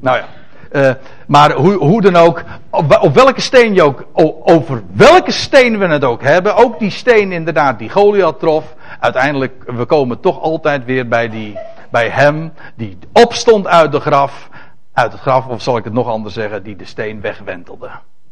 [0.00, 0.24] Nou ja.
[0.72, 0.90] Uh,
[1.26, 4.06] maar hoe, hoe, dan ook, op, op, welke steen je ook,
[4.44, 9.64] over welke steen we het ook hebben, ook die steen inderdaad die Goliath trof, uiteindelijk,
[9.66, 11.58] we komen toch altijd weer bij, die,
[11.94, 14.48] bij hem die opstond uit de graf,
[14.92, 17.90] uit het graf, of zal ik het nog anders zeggen, die de steen wegwentelde.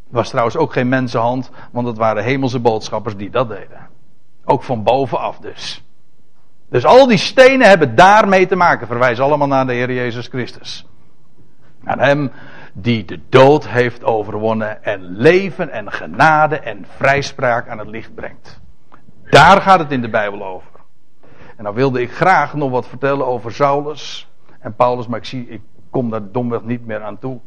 [0.08, 3.88] Was trouwens ook geen mensenhand, want het waren hemelse boodschappers die dat deden.
[4.44, 5.84] Ook van bovenaf dus.
[6.68, 8.86] Dus al die stenen hebben daarmee te maken.
[8.86, 10.86] Verwijzen allemaal naar de Heer Jezus Christus.
[11.80, 12.30] Naar Hem
[12.72, 18.60] die de dood heeft overwonnen en leven en genade en vrijspraak aan het licht brengt.
[19.30, 20.71] Daar gaat het in de Bijbel over.
[21.62, 25.60] Dan wilde ik graag nog wat vertellen over Saulus en Paulus, maar ik zie, ik
[25.90, 27.38] kom daar domweg niet meer aan toe.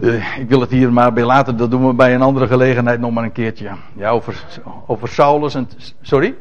[0.00, 3.00] Uh, ik wil het hier maar bij laten, dat doen we bij een andere gelegenheid
[3.00, 3.70] nog maar een keertje.
[3.94, 4.44] Ja, over,
[4.86, 5.68] over Saulus en.
[6.00, 6.34] Sorry?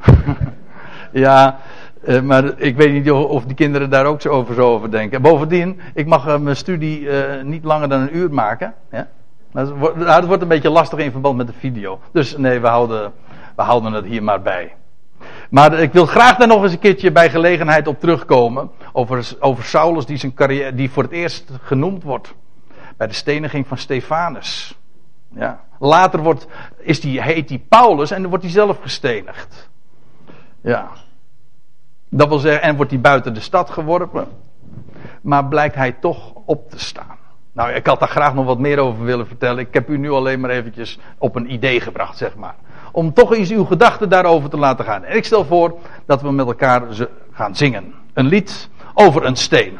[1.12, 1.58] ja,
[2.04, 5.22] uh, maar ik weet niet of die kinderen daar ook zo over, zo over denken.
[5.22, 7.08] Bovendien, ik mag uh, mijn studie
[7.42, 8.74] niet langer dan een uur maken.
[8.90, 9.08] Ja?
[9.52, 12.00] Dat, wordt, dat wordt een beetje lastig in verband met de video.
[12.12, 13.12] Dus nee, we houden,
[13.56, 14.74] we houden het hier maar bij.
[15.52, 18.70] Maar ik wil graag daar nog eens een keertje bij gelegenheid op terugkomen.
[18.92, 22.34] Over, over Saulus die, zijn carrière, die voor het eerst genoemd wordt.
[22.96, 24.78] Bij de steniging van Stefanus.
[25.28, 25.60] Ja.
[25.78, 26.46] Later wordt,
[26.78, 29.70] is die, heet hij Paulus en dan wordt hij zelf gestenigd.
[30.60, 30.88] Ja.
[32.08, 34.28] Dat wil zeggen, en wordt hij buiten de stad geworpen.
[35.22, 37.16] Maar blijkt hij toch op te staan.
[37.52, 39.58] Nou, ik had daar graag nog wat meer over willen vertellen.
[39.58, 42.54] Ik heb u nu alleen maar eventjes op een idee gebracht, zeg maar.
[42.92, 45.04] Om toch eens uw gedachten daarover te laten gaan.
[45.04, 46.82] En ik stel voor dat we met elkaar
[47.32, 47.94] gaan zingen.
[48.14, 49.78] Een lied over een steen.